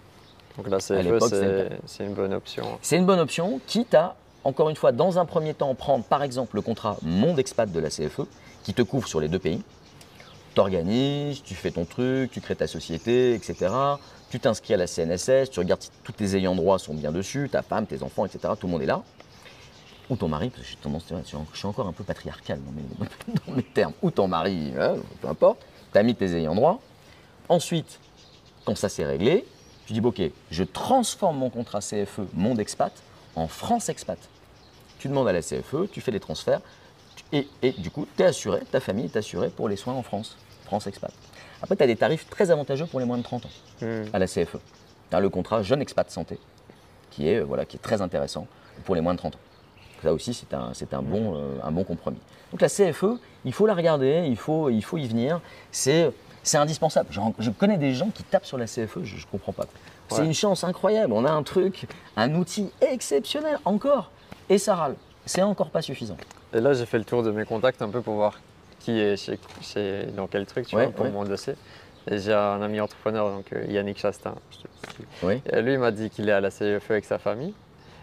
[0.56, 2.64] Donc la CFE, c'est une bonne option.
[2.80, 6.22] c'est une bonne option, quitte à, encore une fois, dans un premier temps, prendre par
[6.22, 8.22] exemple le contrat Monde Expat de la CFE,
[8.64, 9.62] qui te couvre sur les deux pays.
[10.54, 13.70] T'organises, tu fais ton truc, tu crées ta société, etc.
[14.30, 17.48] Tu t'inscris à la CNSS, tu regardes si tous tes ayants droit sont bien dessus,
[17.52, 18.54] ta femme, tes enfants, etc.
[18.58, 19.02] Tout le monde est là.
[20.10, 21.04] Ou ton mari, parce que j'ai tendance,
[21.52, 22.82] je suis encore un peu patriarcal dans mes,
[23.46, 23.92] dans mes termes.
[24.02, 25.58] Ou ton mari, hein, peu importe.
[25.92, 26.80] Tu as mis tes ayants droit.
[27.48, 28.00] Ensuite,
[28.64, 29.44] quand ça s'est réglé,
[29.86, 32.92] tu dis, ok, je transforme mon contrat CFE Monde Expat
[33.36, 34.18] en France Expat.
[34.98, 36.60] Tu demandes à la CFE, tu fais les transferts,
[37.32, 37.46] et
[37.78, 40.86] du coup, tu es assuré, ta famille est assurée pour les soins en France, France
[40.86, 41.12] Expat.
[41.62, 44.04] Après, tu as des tarifs très avantageux pour les moins de 30 ans Hmm.
[44.12, 44.56] à la CFE.
[45.10, 46.38] Tu as le contrat Jeune Expat Santé,
[47.10, 48.46] qui est, euh, voilà, qui est très intéressant
[48.84, 49.38] pour les moins de 30 ans.
[50.02, 52.18] Ça aussi, c'est un, c'est un, bon, euh, un bon compromis.
[52.52, 55.40] Donc la CFE, il faut la regarder, il faut, il faut y venir.
[55.72, 56.10] C'est,
[56.42, 57.08] c'est indispensable.
[57.10, 59.64] Je, je connais des gens qui tapent sur la CFE, je ne comprends pas.
[60.10, 60.26] C'est Ouais.
[60.26, 61.12] une chance incroyable.
[61.12, 61.86] On a un truc,
[62.16, 64.10] un outil exceptionnel encore.
[64.48, 64.94] Et ça râle.
[65.26, 66.16] C'est encore pas suffisant.
[66.54, 68.40] Et là, j'ai fait le tour de mes contacts un peu pour voir
[68.80, 71.10] qui est chez, chez- dans quel truc, tu Ouais, vois, pour ouais.
[71.10, 71.54] mon dossier.
[72.10, 74.34] Et j'ai un ami entrepreneur, donc euh, Yannick Chastain.
[75.22, 75.42] Oui.
[75.52, 77.52] Et lui, il m'a dit qu'il est à la CFE avec sa famille.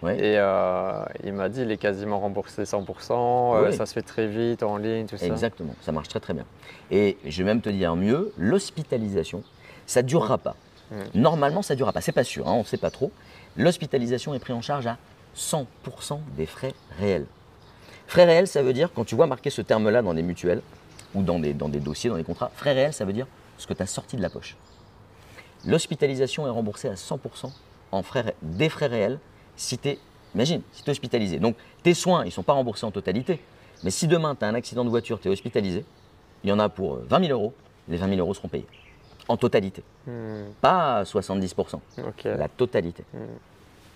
[0.01, 0.17] Ouais.
[0.17, 4.27] Et euh, il m'a dit il est quasiment remboursé 100%, euh, ça se fait très
[4.27, 5.25] vite en ligne, tout ça.
[5.25, 6.45] Exactement, ça marche très très bien.
[6.91, 9.43] Et je vais même te dire mieux, l'hospitalisation,
[9.85, 10.55] ça ne durera pas.
[10.91, 10.95] Mm.
[11.15, 12.01] Normalement, ça ne durera pas.
[12.01, 13.11] C'est pas sûr, hein, on ne sait pas trop.
[13.57, 14.97] L'hospitalisation est prise en charge à
[15.35, 17.25] 100% des frais réels.
[18.07, 20.61] Frais réels, ça veut dire, quand tu vois marquer ce terme-là dans des mutuelles
[21.15, 23.27] ou dans des, dans des dossiers, dans des contrats, frais réels, ça veut dire
[23.57, 24.57] ce que tu as sorti de la poche.
[25.65, 27.51] L'hospitalisation est remboursée à 100%
[27.91, 29.19] en frais, des frais réels
[29.55, 29.99] si tu es,
[30.33, 31.39] imagine, si tu es hospitalisé.
[31.39, 33.39] Donc tes soins, ils ne sont pas remboursés en totalité.
[33.83, 35.85] Mais si demain, tu as un accident de voiture, tu es hospitalisé,
[36.43, 37.53] il y en a pour euh, 20 000 euros,
[37.87, 38.65] les 20 000 euros seront payés.
[39.27, 39.83] En totalité.
[40.05, 42.23] Hmm, Pas à 70%, ok.
[42.25, 43.03] la totalité.
[43.13, 43.17] Mm.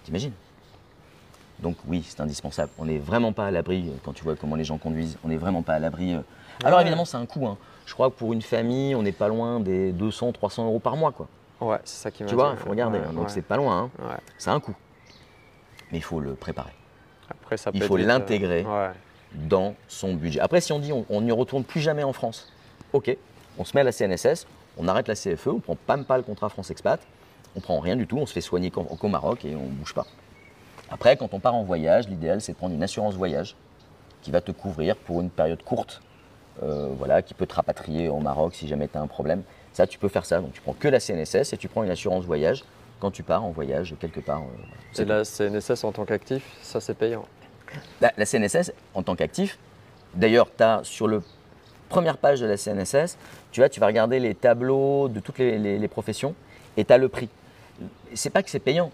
[0.03, 0.31] T'imagines?
[1.59, 2.71] Donc oui, c'est indispensable.
[2.79, 5.27] On n'est vraiment pas à l'abri, euh, quand tu vois comment les gens conduisent, on
[5.27, 6.13] n'est vraiment pas à l'abri.
[6.13, 6.21] euh.
[6.63, 6.83] Alors Ouais.
[6.83, 7.45] évidemment, c'est un coût.
[7.47, 7.57] hein.
[7.85, 10.95] Je crois que pour une famille, on n'est pas loin des 200, 300 euros par
[10.95, 11.11] mois.
[11.11, 11.27] Quoi.
[11.61, 12.99] Ouais, c'est ça qui m'a Tu vois, il faut regarder.
[12.99, 13.13] Ouais, hein.
[13.13, 13.89] Donc ouais, c'est pas loin.
[14.01, 14.17] hein.
[14.37, 14.75] C'est un coût.
[15.91, 16.71] Mais il faut le préparer
[17.29, 18.63] Après, ça Il peut faut l'intégrer.
[18.67, 18.93] euh, ouais.
[19.33, 20.39] dans son budget.
[20.39, 22.51] Après, si on dit on n'y retourne plus jamais en France,
[22.93, 23.15] ok,
[23.57, 26.23] on se met à la CNSS, on arrête la CFE, on prend même pas le
[26.23, 26.99] contrat France Expat,
[27.55, 29.93] on prend rien du tout, on se fait soigner qu'au qu'au Maroc et on bouge
[29.93, 30.05] pas.
[30.91, 33.55] Après, quand on part en voyage, l'idéal c'est de prendre une assurance voyage
[34.21, 36.01] qui va te couvrir pour une période courte,
[36.63, 39.43] euh, voilà, qui peut te rapatrier au Maroc si jamais tu as un problème.
[39.71, 40.39] Ça, tu peux faire ça.
[40.41, 42.63] Donc, tu prends que la CNSS et tu prends une assurance voyage
[42.99, 44.41] quand tu pars en voyage quelque part.
[44.41, 44.63] euh.
[44.93, 47.25] C'est la CNSS en tant qu'actif, ça c'est payant.
[48.01, 49.57] la, la CNSS, en tant qu'actif,
[50.15, 51.19] d'ailleurs, tu as sur la
[51.87, 53.17] première page de la CNSS,
[53.51, 56.35] tu vas, tu vas regarder les tableaux de toutes les, les- les professions
[56.77, 57.29] et tu as le prix.
[58.13, 58.91] C'est pas que c'est payant,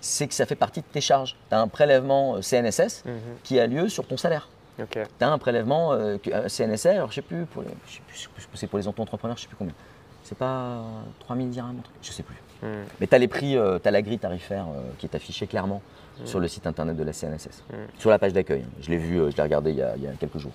[0.00, 1.36] c'est que ça fait partie de tes charges.
[1.48, 3.12] Tu as un prélèvement euh, CNSS Mhm.
[3.42, 4.48] qui a lieu sur ton salaire.
[4.80, 4.92] Ok.
[5.18, 6.16] Tu as un prélèvement euh,
[6.48, 8.00] CNSS, alors je sais plus, pour les, je sais
[8.34, 9.74] plus, c'est pour les auto-entrepreneurs, je sais plus combien.
[10.22, 10.82] C'est pas
[11.20, 12.36] 3000 dirhams, je sais plus.
[12.62, 12.66] Hmm.
[13.00, 15.80] Mais tu as les prix, tu as la grille tarifaire euh, qui est affichée clairement
[16.26, 17.74] sur le site internet de la CNSS, Mm.
[17.98, 18.64] sur la page d'accueil.
[18.82, 20.52] Je l'ai vu, euh, je l'ai regardé il y, a, il y a quelques jours.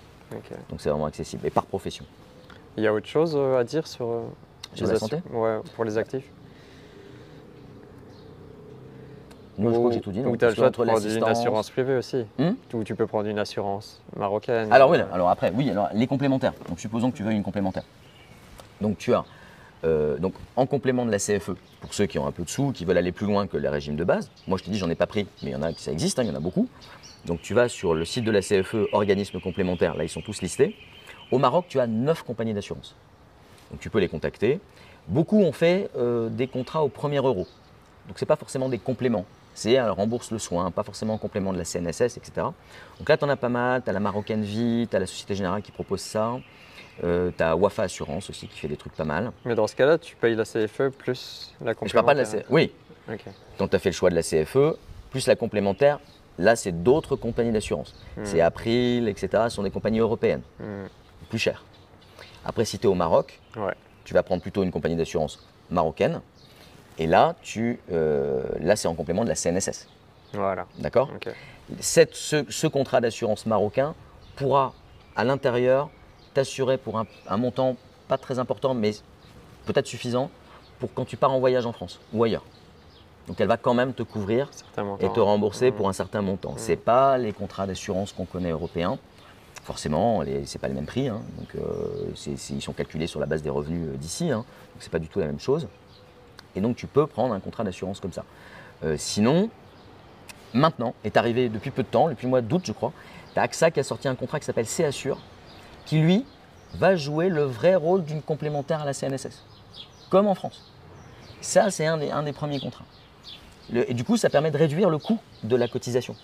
[0.69, 2.05] Donc c'est vraiment accessible et par profession.
[2.77, 4.21] Il y a autre chose euh, à dire sur, euh,
[4.75, 6.29] Sur les la santé Ouais, pour les actifs.
[9.57, 10.19] Moi, je crois que j'ai tout dit.
[10.19, 12.25] Ou donc, tu as le choix de prendre une assurance privée aussi.
[12.37, 14.71] Hmm Ou tu peux prendre une assurance marocaine.
[14.71, 16.53] Alors oui, euh, alors après, oui, alors les complémentaires.
[16.67, 17.83] Donc supposons que tu veuilles une complémentaire.
[18.81, 19.23] Donc tu as,
[19.83, 21.51] euh, donc en complément de la CFE,
[21.81, 23.69] pour ceux qui ont un peu de sous, qui veulent aller plus loin que les
[23.69, 24.31] régimes de base.
[24.47, 25.91] Moi, je te dis, j'en ai pas pris, mais il y en a qui ça
[25.91, 26.67] existe, hein, il y en a beaucoup.
[27.25, 30.41] Donc tu vas sur le site de la CFE, organismes complémentaires, là ils sont tous
[30.41, 30.75] listés.
[31.31, 32.95] Au Maroc, tu as neuf compagnies d'assurance.
[33.71, 34.59] Donc tu peux les contacter.
[35.07, 37.47] Beaucoup ont fait euh, des contrats au premier euro.
[38.07, 39.25] Donc c'est pas forcément des compléments.
[39.55, 42.47] C'est elle rembourse le soin, pas forcément en complément de la CNSS, etc.
[42.99, 43.81] Donc là, tu en as pas mal.
[43.83, 46.33] Tu as la Marocaine Vie, tu as la Société Générale qui propose ça.
[47.03, 49.31] Euh, tu as Wafa Assurance aussi qui fait des trucs pas mal.
[49.43, 52.23] Mais dans ce cas-là, tu payes la CFE plus la Je parle pas de la
[52.25, 52.41] complémentaire.
[52.43, 52.51] CFE.
[52.53, 52.71] Oui,
[53.11, 53.25] Ok.
[53.57, 54.77] quand tu as fait le choix de la CFE,
[55.11, 55.99] plus la complémentaire,
[56.37, 57.93] là, c'est d'autres compagnies d'assurance.
[58.17, 58.21] Hmm.
[58.23, 59.27] C'est April, etc.
[59.43, 60.85] Ce sont des compagnies européennes, Hmm.
[61.29, 61.63] plus chères.
[62.45, 63.73] Après, si tu es au Maroc, Ouais.
[64.05, 65.39] tu vas prendre plutôt une compagnie d'assurance
[65.69, 66.21] marocaine.
[66.97, 69.89] Et là, tu, euh, là c'est en complément de la CNSS.
[70.33, 70.65] Voilà.
[70.79, 71.09] D'accord?
[71.13, 71.27] Ok.
[71.79, 73.95] Cette- ce, ce contrat d'assurance marocain
[74.37, 74.73] pourra,
[75.15, 75.89] à l'intérieur,
[76.35, 77.75] t'assurer pour un, un montant
[78.07, 78.91] pas très important, mais
[79.65, 80.29] peut-être suffisant,
[80.79, 82.43] pour quand tu pars en voyage en France ou ailleurs.
[83.27, 84.51] Donc elle va quand même te couvrir
[84.99, 85.75] et te rembourser Hmm.
[85.75, 86.53] pour un certain montant.
[86.57, 88.99] Ce n'est pas les contrats d'assurance qu'on connaît européens.
[89.63, 91.07] Forcément, ce n'est pas les mêmes prix.
[91.07, 91.21] hein.
[91.39, 94.29] Donc, euh, c'est- c'est- ils sont calculés sur la base des revenus euh, d'ici.
[94.29, 94.39] hein.
[94.73, 95.67] Donc, ce n'est pas du tout la même chose.
[96.55, 98.23] Et donc, tu peux prendre un contrat d'assurance comme ça.
[98.83, 99.49] Euh, sinon,
[100.53, 102.91] maintenant, est arrivé depuis peu de temps, depuis le mois d'août, je crois,
[103.33, 105.17] tu as AXA qui a sorti un contrat qui s'appelle C-Assure,
[105.85, 106.25] qui lui
[106.75, 109.43] va jouer le vrai rôle d'une complémentaire à la CNSS,
[110.09, 110.63] comme en France.
[111.41, 112.85] Ça, c'est un des, un des premiers contrats.
[113.71, 116.15] Le- et du coup, ça permet de réduire le coût de la cotisation.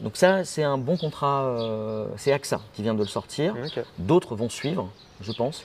[0.00, 3.54] Donc ça, c'est un bon contrat, euh, c'est AXA qui vient de le sortir.
[3.64, 3.84] Ok.
[3.98, 5.62] D'autres vont suivre, je pense.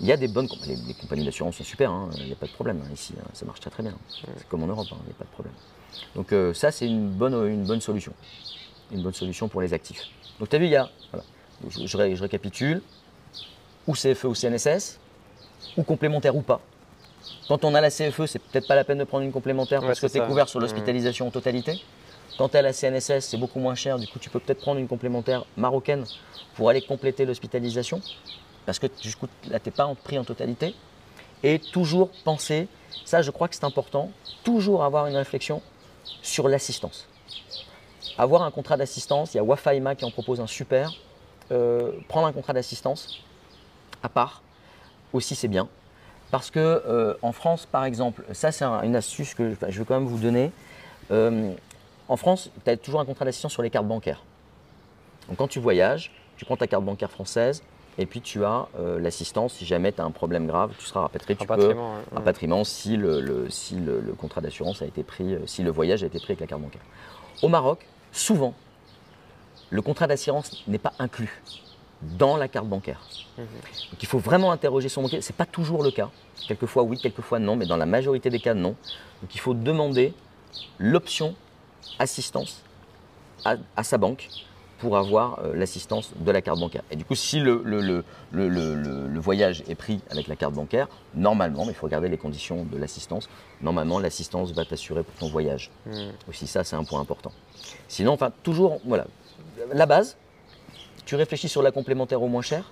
[0.00, 2.32] Il y a des bonnes comp- les, les compagnies d'assurance sont super, hein, il n'y
[2.32, 3.94] a pas de problème hein, ici, hein, ça marche très très bien.
[4.36, 5.52] C'est comme en Europe, il n'y a pas de problème.
[6.14, 8.12] Donc euh, ça, c'est une bonne, une bonne solution.
[8.92, 10.06] Une bonne solution pour les actifs.
[10.38, 11.24] Donc tu as vu, il y a, voilà,
[11.68, 12.82] je, je ré- je récapitule,
[13.86, 14.98] ou CFE ou CNSS,
[15.76, 16.60] ou complémentaire ou pas.
[17.48, 19.88] Quand on a la CFE, c'est peut-être pas la peine de prendre une complémentaire Ouais,
[19.88, 20.64] parce que tu es couvert sur Mhm.
[20.64, 21.78] l'hospitalisation en totalité.
[22.38, 24.80] Quand tu as la CNSS, c'est beaucoup moins cher, du coup tu peux peut-être prendre
[24.80, 26.04] une complémentaire marocaine
[26.54, 28.00] pour aller compléter l'hospitalisation,
[28.66, 30.74] parce que du coup là tu n'es pas pris en totalité.
[31.42, 32.68] Et toujours penser,
[33.04, 34.10] ça je crois que c'est important,
[34.44, 35.60] toujours avoir une réflexion
[36.22, 37.06] sur l'assistance.
[38.18, 40.92] Avoir un contrat d'assistance, il y a Wafaima qui en propose un super.
[41.52, 43.22] Euh, prendre un contrat d'assistance
[44.02, 44.42] à part
[45.12, 45.68] aussi c'est bien.
[46.30, 49.78] Parce que euh, en France, par exemple, ça c'est un- une astuce que je je
[49.78, 50.50] vais quand même vous donner.
[51.10, 51.52] Euh,
[52.08, 54.22] En France, tu as toujours un contrat d'assistance sur les cartes bancaires.
[55.28, 57.62] Donc quand tu voyages, tu prends ta carte bancaire française
[57.98, 61.00] et puis tu as euh, l'assistance si jamais tu as un problème grave, tu seras
[61.02, 61.36] rapatrié.
[61.36, 61.46] Tu peux,
[62.16, 66.02] Rapatriement, si le, le- si le, le contrat d'assurance a été pris, si le voyage
[66.02, 66.82] a été pris avec la carte bancaire.
[67.42, 68.52] Au Maroc, souvent,
[69.72, 71.42] le contrat d'assurance n'est pas inclus
[72.02, 73.00] dans la carte bancaire.
[73.38, 73.44] Mhm.
[73.90, 75.20] Donc il faut vraiment interroger son banquier.
[75.22, 76.10] Ce n'est pas toujours le cas.
[76.46, 78.74] Quelquefois oui, quelquefois non, mais dans la majorité des cas non.
[79.22, 80.12] Donc il faut demander
[80.78, 81.34] l'option
[81.98, 82.62] assistance
[83.44, 84.28] à, à sa banque
[84.78, 86.82] pour avoir euh, l'assistance de la carte bancaire.
[86.90, 90.26] Et du coup, si le, le- le- le- le- le- le voyage est pris avec
[90.26, 93.28] la carte bancaire, normalement, mais il faut regarder les conditions de l'assistance,
[93.60, 95.70] normalement l'assistance va t'assurer pour ton voyage.
[95.86, 96.12] Mhm.
[96.28, 97.30] Aussi ça, c'est un point important.
[97.86, 99.06] Sinon, enfin, toujours, voilà,
[99.72, 100.16] la base,
[101.04, 102.70] tu réfléchis sur la complémentaire au moins cher,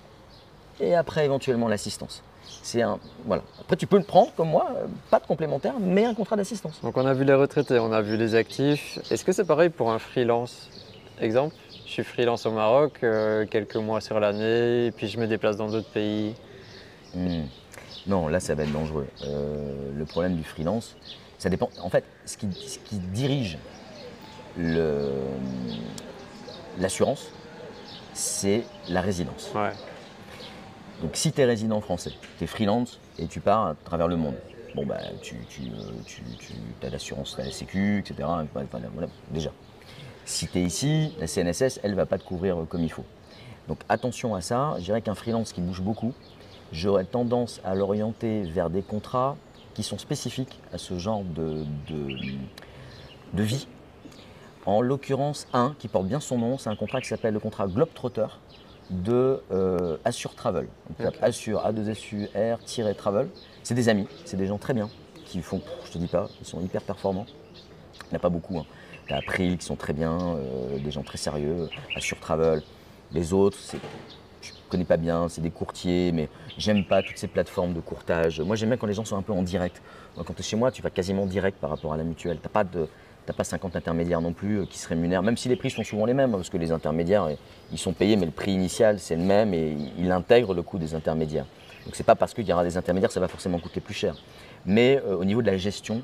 [0.79, 2.23] et après éventuellement l'assistance.
[2.63, 3.43] C'est un, voilà.
[3.59, 6.79] Après, tu peux le prendre comme moi, euh, pas de complémentaire, mais un contrat d'assistance.
[6.81, 8.99] Donc on a vu les retraités, on a vu les actifs.
[9.09, 10.69] Est-ce que c'est pareil pour un freelance?
[11.19, 11.55] Exemple,
[11.85, 15.57] je suis freelance au Maroc, euh, quelques mois sur l'année, et puis je me déplace
[15.57, 16.35] dans d'autres pays.
[17.13, 17.43] Hmm.
[18.07, 19.07] Non, là, ça va être dangereux.
[19.25, 20.95] Euh, le problème du freelance,
[21.37, 21.69] ça dépend.
[21.81, 23.57] En fait, ce qui, ce qui dirige
[24.57, 25.11] le-
[26.79, 27.31] l'assurance,
[28.13, 29.51] c'est la résidence.
[29.55, 29.71] Ouais.
[31.01, 34.17] Donc si tu es résident français, tu es freelance et tu pars à travers le
[34.17, 34.35] monde,
[34.75, 36.21] bon bah tu, tu, euh, tu,
[36.83, 38.15] as l'assurance, tu as la sécu, etc.
[38.23, 39.51] Enfin, voilà, voilà, déjà.
[40.25, 43.05] Si tu es ici, la CNSS, elle va pas te couvrir euh, comme il faut.
[43.67, 46.13] Donc attention à ça, je dirais qu'un freelance qui bouge beaucoup,
[46.71, 49.35] j'aurais tendance à l'orienter vers des contrats
[49.73, 52.17] qui sont spécifiques à ce genre de, de,
[53.33, 53.67] de vie.
[54.65, 57.67] En l'occurrence, un qui porte bien son nom, c'est un contrat qui s'appelle le contrat
[57.67, 58.27] Globetrotter
[58.89, 60.67] de euh, Assure Travel.
[60.99, 61.13] Donc.
[61.21, 63.27] Assure, A2SUR-Travel.
[63.63, 64.89] C'est des amis, c'est des gens très bien
[65.25, 67.25] qui font, je te dis pas, ils sont hyper performants.
[67.95, 68.57] Il n'y en a pas beaucoup.
[68.57, 68.65] Hein.
[69.07, 72.61] Tu as April qui sont très bien, euh, des gens très sérieux, Assure Travel.
[73.13, 73.79] Les autres, c'est
[74.41, 78.39] je connais pas bien, c'est des courtiers, mais j'aime pas toutes ces plateformes de courtage.
[78.41, 79.81] Moi, j'aime bien quand les gens sont un peu en direct.
[80.15, 82.37] Quand tu es chez moi, tu vas quasiment direct par rapport à la mutuelle.
[82.37, 82.87] Tu n'as pas, de-
[83.31, 85.83] t'as pas 50 intermédiaires non plus euh, qui se rémunèrent, même si les prix sont
[85.83, 87.33] souvent les mêmes, hein, parce que les intermédiaires, euh,
[87.71, 90.77] ils sont payés, mais le prix initial, c'est le même et il- intègre le coût
[90.77, 91.45] des intermédiaires.
[91.85, 94.15] Donc, c'est pas parce qu'il y aura des intermédiaires, ça va forcément coûter plus cher.
[94.65, 96.01] Mais euh, au niveau de la gestion,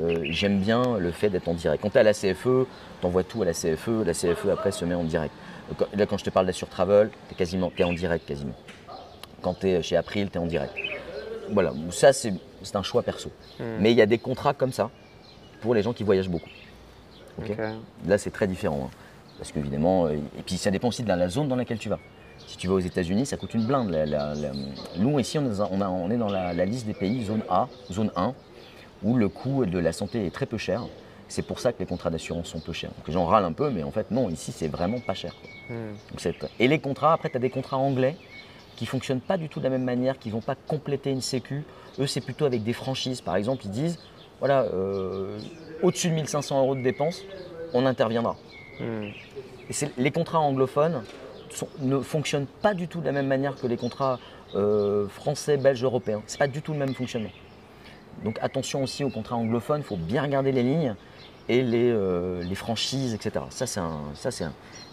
[0.00, 1.82] euh, j'aime bien le fait d'être en direct.
[1.82, 2.66] Quand tu es à la CFE,
[3.00, 5.34] tu envoies tout à la CFE, la CFE après se met en direct.
[5.76, 8.54] Quand- Là, quand je te parle d'Assure Travel, tu es, quasiment, en direct quasiment.
[9.42, 10.72] Quand tu es chez April, tu es en direct.
[11.50, 13.30] Voilà, ça c'est c'est un choix perso.
[13.60, 13.64] Hmm.
[13.80, 14.90] Mais il y a des contrats comme ça
[15.60, 16.48] pour les gens qui voyagent beaucoup.
[18.06, 18.84] Là, c'est très différent.
[18.86, 18.96] hein.
[19.38, 21.88] Parce qu'évidemment, euh, et puis ça dépend aussi de la, la zone dans laquelle tu
[21.88, 21.98] vas.
[22.46, 23.90] Si tu vas aux États-Unis, ça coûte une blinde.
[23.90, 24.52] La- la- la-
[24.96, 27.42] Nous, ici, on est, dans- on a- on est dans la, liste des pays, zone
[27.48, 28.34] A, zone 1,
[29.04, 30.82] où le coût de la santé est très peu cher.
[31.28, 32.90] C'est pour ça que les contrats d'assurance sont peu chers.
[32.90, 35.34] Donc les gens râlent un peu, mais en fait, non, ici, c'est vraiment pas cher.
[35.40, 35.76] quoi.
[35.76, 35.92] Hmm.
[36.10, 38.16] Donc, et les contrats, après, tu as des contrats anglais
[38.76, 41.64] qui fonctionnent pas du tout de la même manière, qui vont pas compléter une sécu.
[41.98, 43.20] Eux, c'est plutôt avec des franchises.
[43.20, 43.98] Par exemple, ils disent,
[44.38, 45.38] voilà, euh,
[45.82, 47.22] au-dessus de 1500 euros de dépenses,
[47.74, 48.36] on interviendra.
[48.80, 49.04] Hmm.
[49.70, 51.02] Et les contrats anglophones
[51.50, 54.18] sont- ne fonctionnent pas du tout de la même manière que les contrats
[54.54, 56.22] euh, français, belges, européens.
[56.26, 57.30] C'est pas du tout le même fonctionnement.
[58.24, 60.94] Donc attention aussi aux contrats anglophones, il faut bien regarder les lignes
[61.50, 63.44] et les, euh, les franchises, etc.
[63.50, 64.30] Ça, c'est un, ça,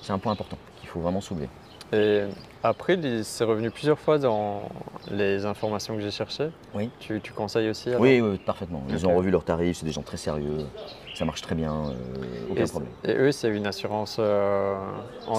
[0.09, 1.47] un point important qu'il faut vraiment soulever.
[1.93, 2.23] Et
[2.63, 4.63] après, c'est revenu plusieurs fois dans
[5.11, 6.49] les informations que j'ai cherchées.
[6.73, 6.89] Oui.
[6.99, 8.83] Tu, tu conseilles aussi Oui, oui, parfaitement.
[8.89, 10.65] Ils ont revu leurs tarifs, c'est des gens très sérieux,
[11.13, 12.91] ça marche très bien, euh, aucun et, problème.
[13.03, 14.75] et eux, c'est une assurance euh,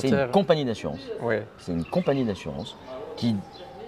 [0.01, 1.01] C'est une compagnie d'assurance.
[1.20, 1.36] Oui.
[1.59, 2.76] C'est une compagnie d'assurance
[3.16, 3.34] qui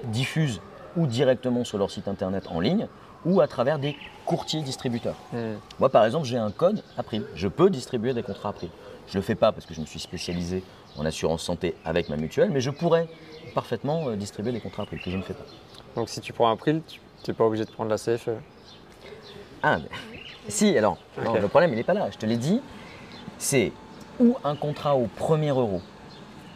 [0.04, 0.60] diffuse
[0.96, 2.88] ou directement sur leur site internet en ligne
[3.24, 5.16] ou à travers des courtiers distributeurs.
[5.32, 5.54] Hmm.
[5.78, 7.24] Moi, par exemple, j'ai un code April.
[7.34, 8.70] Je peux distribuer des contrats April.
[9.08, 10.62] Je ne le fais pas parce que je me suis spécialisé
[10.96, 13.08] en assurance santé avec ma mutuelle, mais je pourrais
[13.54, 15.44] parfaitement euh, distribuer des contrats April que je ne fais pas.
[15.96, 17.00] Donc si tu prends un prix, tu
[17.30, 17.96] n'es pas obligé de prendre la.
[17.96, 18.30] CFE.
[19.62, 19.88] Ah, mais-
[20.48, 22.10] si, alors, non, le problème, il n'est pas là.
[22.10, 22.60] Je te l'ai dit,
[23.38, 23.72] c'est
[24.20, 25.80] ou un contrat au premier euro.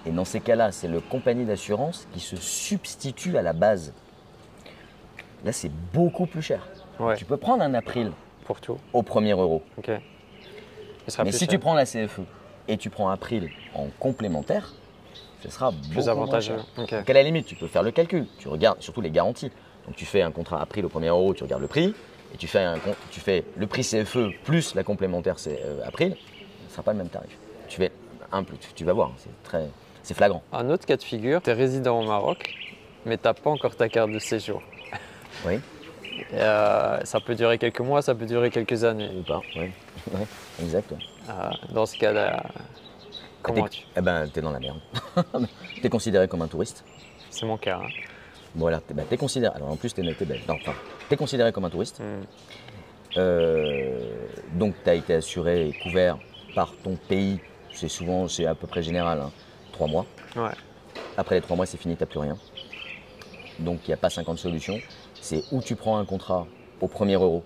[0.05, 3.93] Et dans ces cas-là, c'est le compagnie d'assurance qui se substitue à la base.
[5.45, 6.67] Là, c'est beaucoup plus cher.
[6.99, 8.11] Ouais, Tu peux prendre un April
[8.45, 8.79] pour tout.
[8.93, 9.63] au premier euro.
[9.79, 9.91] Ok.
[11.07, 11.49] Il sera Mais si cher.
[11.49, 12.21] tu prends la CFE
[12.69, 14.73] et tu prends April en complémentaire,
[15.43, 16.57] ce sera beaucoup plus avantageux.
[16.57, 16.85] cher.
[16.85, 16.95] Ok.
[16.95, 18.27] Donc à la limite, tu peux faire le calcul.
[18.39, 19.51] Tu regardes surtout les garanties.
[19.87, 21.93] Donc tu fais un contrat April au premier euro, tu regardes le prix,
[22.33, 25.81] et tu fais, un, con- tu fais le prix CFE plus la complémentaire c'est, euh,
[25.85, 26.17] April,
[26.61, 27.37] ce ne sera pas le même tarif.
[27.69, 27.91] Tu fais
[28.31, 29.69] un plus, tu, vas voir, c'est très,
[30.05, 30.43] c'est flagrant.
[30.53, 32.55] Un autre cas de figure, tu es résident au Maroc,
[33.05, 34.63] mais tu n'as pas encore ta carte de séjour.
[35.47, 35.59] Oui.
[36.35, 39.09] Euh, ça peut durer quelques mois, ça peut durer quelques années.
[39.19, 39.71] Ou pas, oui.
[40.63, 40.93] Exact.
[41.29, 42.43] Euh, dans ce cas-là,
[43.43, 44.81] comment tu Eh ben, t'es dans la merde.
[45.83, 46.85] t'es considéré comme un touriste.
[47.31, 47.81] C'est mon cas.
[47.83, 47.89] hein.
[48.55, 49.55] Bon, alors, t'es, bah, t'es considéré.
[49.55, 50.45] Alors, en plus, t'es, belge.
[50.49, 50.75] Non, enfin,
[51.09, 52.01] t'es considéré comme un touriste.
[52.01, 52.23] Hmm.
[53.17, 56.19] Euh, donc, tu as été assuré et couvert
[56.55, 57.41] par ton pays.
[57.73, 59.31] C'est souvent, c'est à peu près général, hein,
[59.73, 60.05] trois mois.
[60.37, 60.51] Ouais.
[61.17, 62.37] Après les trois mois, c'est fini, tu n'as plus rien.
[63.59, 64.79] Donc, il n'y a pas 50 solutions.
[65.21, 66.47] C'est où tu prends un contrat
[66.81, 67.43] au premier euro.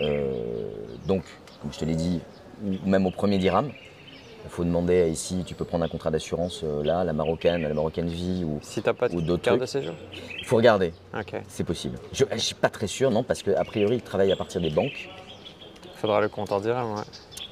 [0.00, 0.68] Euh,
[1.06, 1.24] donc,
[1.62, 2.20] comme je te l'ai dit,
[2.64, 3.70] ou même au premier dirham.
[4.44, 7.72] Il faut demander ici, tu peux prendre un contrat d'assurance euh, là, la marocaine, la
[7.72, 9.94] marocaine vie, ou Si t'as pas de Ou d'autres carte de séjour
[10.38, 10.92] il faut regarder.
[11.18, 11.40] Ok.
[11.48, 11.98] C'est possible.
[12.12, 14.68] Je ne suis pas très sûr, non, parce qu'a priori, ils travaillent à partir des
[14.68, 15.08] banques.
[15.96, 17.02] Faudra le compte en dirham, ouais.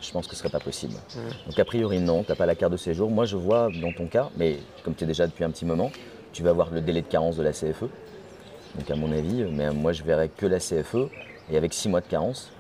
[0.03, 0.93] Je pense que ce serait pas possible.
[0.95, 1.49] Mm.
[1.49, 3.09] Donc a priori non, tu n'as pas la carte de séjour.
[3.09, 5.91] Moi je vois dans ton cas, mais comme tu es déjà depuis un petit moment,
[6.33, 7.85] tu vas avoir le délai de carence de la CFE.
[8.75, 11.09] Donc à mon avis, mais moi je verrais que la CFE
[11.51, 12.51] et avec 6 mois de carence,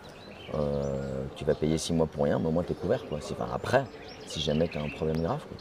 [0.54, 3.04] euh, tu vas payer 6 mois pour rien, mais au moins tu es couvert.
[3.08, 3.18] Quoi.
[3.18, 3.84] Enfin, après,
[4.26, 5.40] si jamais tu as un problème grave.
[5.48, 5.56] quoi.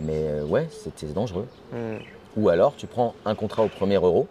[0.00, 1.46] Mais euh, ouais, c'est dangereux.
[1.72, 1.98] Hmm.
[2.36, 4.26] Ou alors tu prends un contrat au premier euro.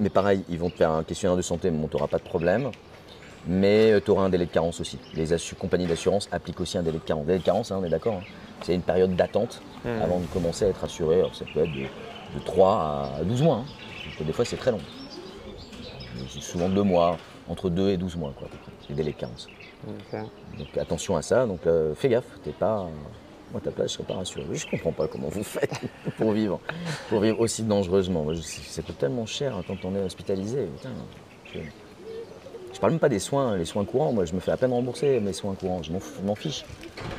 [0.00, 2.22] Mais pareil, ils vont te faire un questionnaire de santé, mais tu n'auras pas de
[2.22, 2.70] problème.
[3.46, 4.98] Mais tu auras un délai de carence aussi.
[5.14, 5.26] Les
[5.58, 7.26] compagnies d'assurance appliquent aussi un délai de carence.
[7.26, 8.14] Délai de carence, hein, on est d'accord.
[8.14, 8.24] hein.
[8.62, 10.02] C'est une période d'attente Hmm.
[10.02, 11.20] avant de commencer à être assuré.
[11.20, 13.58] Alors ça peut être de, de 3 à 12 mois.
[13.58, 13.64] hein.
[14.18, 14.80] Donc, des fois c'est très long.
[16.40, 17.16] Souvent 2 mois,
[17.48, 19.48] entre 2 et 12 mois, quoi, à peu près, les délais de carence.
[19.86, 20.20] Ok.
[20.58, 22.88] Donc attention à ça, donc euh, fais gaffe, t'es pas.
[23.50, 24.44] Moi, à ta place, je serais pas rassuré.
[24.52, 25.80] Je comprends pas comment vous faites
[26.18, 26.60] pour vivre,
[27.08, 28.24] pour vivre aussi dangereusement.
[28.24, 30.66] Coûte tellement cher hein, quand on est hospitalisé.
[30.76, 30.90] Putain,
[31.54, 31.60] je...
[32.74, 34.12] je parle même pas des soins, les soins courants.
[34.12, 35.82] Moi, je me fais à peine rembourser mes soins courants.
[35.82, 36.66] Je m'en fiche.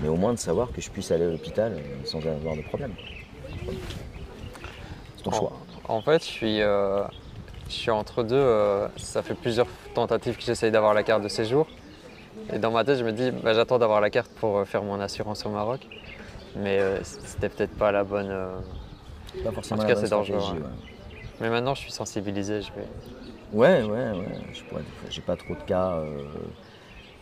[0.04, 2.62] Mais au moins de savoir que je puisse aller à l'hôpital euh, sans avoir de
[2.62, 2.94] problème.
[5.18, 5.54] C'est ton choix.
[5.88, 7.04] En, en fait, je suis, euh,
[7.70, 8.36] je suis entre deux.
[8.36, 11.68] euh, ça fait plusieurs tentatives que j'essaye d'avoir la carte de séjour.
[12.54, 14.84] Et dans ma tête, je me dis, bah, j'attends d'avoir la carte pour euh, faire
[14.84, 15.82] mon assurance au Maroc.
[16.56, 18.30] Mais euh, c'était peut-être pas la bonne.
[18.30, 18.58] euh,
[19.44, 20.68] Pas forcément en tout la cas, bonne c'est dangereux, stratégie, ouais.
[20.68, 21.20] ouais.
[21.42, 22.62] Mais maintenant, je suis sensibilisé.
[22.62, 22.88] Je vais...
[23.54, 24.42] Ouais, ouais, ouais.
[24.54, 26.02] Je pourrais, j'ai pas trop de cas.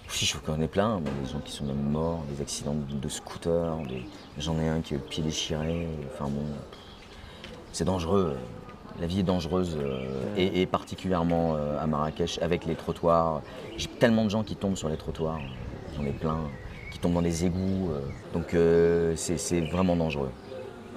[0.09, 4.05] Si je connais plein, des gens qui sont même morts, des accidents de, scooter, des-
[4.37, 5.87] j'en ai un qui a le pied déchiré.
[6.13, 6.43] Enfin bon,
[7.73, 8.37] c'est dangereux.
[8.99, 13.41] La vie est dangereuse euh, et, et particulièrement euh, à Marrakech avec les trottoirs.
[13.77, 15.39] J'ai tellement de gens qui tombent sur les trottoirs,
[15.95, 16.39] j'en ai plein,
[16.91, 17.91] qui tombent dans des égouts.
[17.91, 18.01] euh,
[18.33, 18.55] donc
[19.17, 20.31] c'est, vraiment dangereux,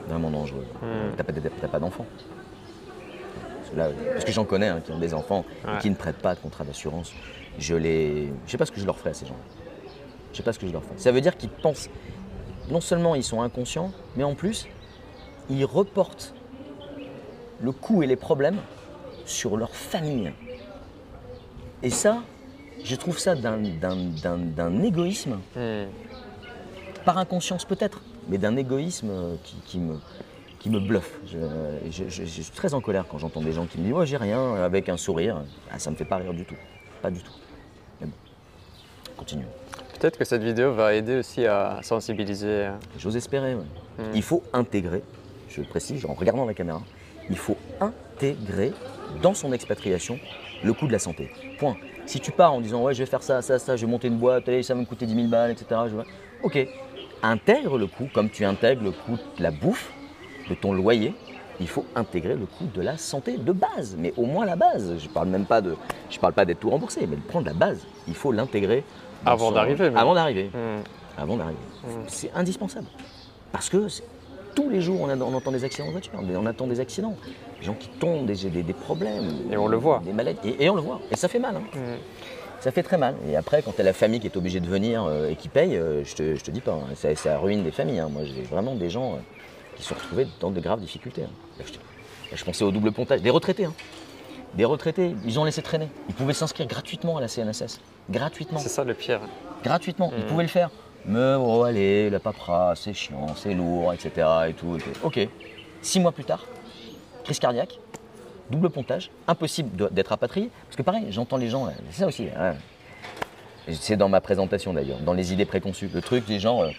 [0.09, 0.67] vraiment dangereux.
[0.81, 1.15] Hmm.
[1.17, 2.07] T'as pas, pas d'enfants.
[3.59, 5.95] Parce que là, parce que j'en connais hein, qui ont des enfants et qui ne
[5.95, 7.13] prêtent pas de contrat d'assurance.
[7.59, 9.37] Je les, je sais pas ce que je leur ferai à ces gens.
[10.33, 10.95] Je sais pas ce que je leur ferai.
[10.97, 11.91] Ça veut dire qu'ils pensent.
[12.71, 14.67] Non seulement ils sont inconscients, mais en plus
[15.51, 16.35] ils reportent
[17.63, 18.59] le coût et les problèmes
[19.27, 20.33] sur leur famille.
[21.83, 22.23] Et ça,
[22.85, 23.63] je trouve ça d'un-
[24.83, 25.85] égoïsme Hmm.
[27.05, 29.97] par inconscience peut-être, mais d'un égoïsme euh, qui, qui me,
[30.59, 31.19] qui me bluffe.
[31.27, 31.39] Je,
[31.91, 34.07] je- je- je suis très en colère quand j'entends des gens qui me disent «Ouais,
[34.07, 35.43] j'ai rien» avec un sourire.
[35.73, 36.57] Ah, ça me fait pas rire du tout.
[37.03, 37.33] Pas du tout.
[38.01, 38.13] Mais bon,
[39.17, 39.47] continue.
[39.99, 42.47] Peut-être que cette vidéo va aider aussi à sensibiliser.
[42.49, 43.55] euh, J'ose espérer.
[43.55, 43.63] ouais.
[43.99, 44.11] Hmm.
[44.15, 45.03] Il faut intégrer,
[45.49, 46.83] je le précise en regardant la caméra,
[47.31, 48.73] il faut intégrer
[49.23, 50.19] dans son expatriation
[50.63, 51.31] le coût de la santé.
[51.59, 51.77] Point.
[52.07, 54.09] Si tu pars en disant ouais je vais faire ça, ça, ça, je vais monter
[54.09, 55.81] une boîte, allez, ça va me coûter 10 000 balles, etc.
[55.89, 55.97] je
[56.43, 56.59] Ok.
[57.23, 59.91] Intègre le coût comme tu intègres le coût de la bouffe,
[60.49, 61.15] de ton loyer.
[61.61, 64.95] Il faut intégrer le coût de la santé de base, mais au moins la base.
[64.99, 65.77] Je parle même pas de,
[66.09, 67.87] je parle pas d'être tout remboursé, mais de prendre la base.
[68.09, 68.83] Il faut l'intégrer
[69.27, 69.97] Avant son- d'arriver, même.
[69.99, 70.83] Avant d'arriver hmm.
[71.19, 71.59] avant d'arriver.
[71.85, 71.89] Mm.
[72.09, 72.87] C'est indispensable.
[73.53, 74.05] Parce que c'est-
[74.55, 77.17] tous les jours, on, a- on entend des accidents de voiture, on entend des accidents,
[77.61, 79.29] des gens qui tombent, des, des- des problèmes.
[79.51, 80.01] Et on le voit.
[80.05, 80.41] Des maladies.
[80.45, 81.01] Et, et on le voit.
[81.11, 81.57] Et ça fait mal.
[81.57, 81.63] hein.
[81.75, 81.97] Hmm.
[82.61, 83.15] Ça fait très mal.
[83.29, 85.49] Et après, quand tu as la famille qui est obligée de venir euh, et qui
[85.49, 88.01] paye, euh, je, te, je te dis pas, hein, ça, ça ruine des familles.
[88.01, 88.11] hein.
[88.13, 89.17] Moi, j'ai vraiment des gens euh,
[89.77, 91.23] qui se sont retrouvés dans de graves difficultés.
[91.23, 91.29] Là,
[91.67, 93.23] je, te- là, je pensais au double pontage.
[93.23, 93.67] Des retraités.
[94.55, 95.89] Des retraités, ils ont laissé traîner.
[96.11, 97.81] Ils pouvaient s'inscrire gratuitement à la CNSS.
[98.11, 99.21] Gratuitement C'est ça le pire.
[99.65, 100.13] gratuitement.
[100.17, 100.29] Ils Mhm.
[100.29, 100.71] pouvaient le faire.
[101.07, 104.27] Mais oh, allez, la paperasse, c'est chiant, c'est lourd, etc.
[104.49, 104.79] Et tout.
[105.03, 105.19] Ok.
[105.19, 105.29] Ok.
[105.83, 106.45] Six mois plus tard,
[107.25, 107.79] crise cardiaque,
[108.51, 110.51] double pontage, impossible d'être rapatrié.
[110.67, 112.27] Parce que pareil, j'entends les gens, c'est ça aussi.
[112.37, 112.55] hein.
[113.73, 115.91] C'est dans ma présentation d'ailleurs, dans les idées préconçues.
[115.93, 116.71] Le truc des gens, euh,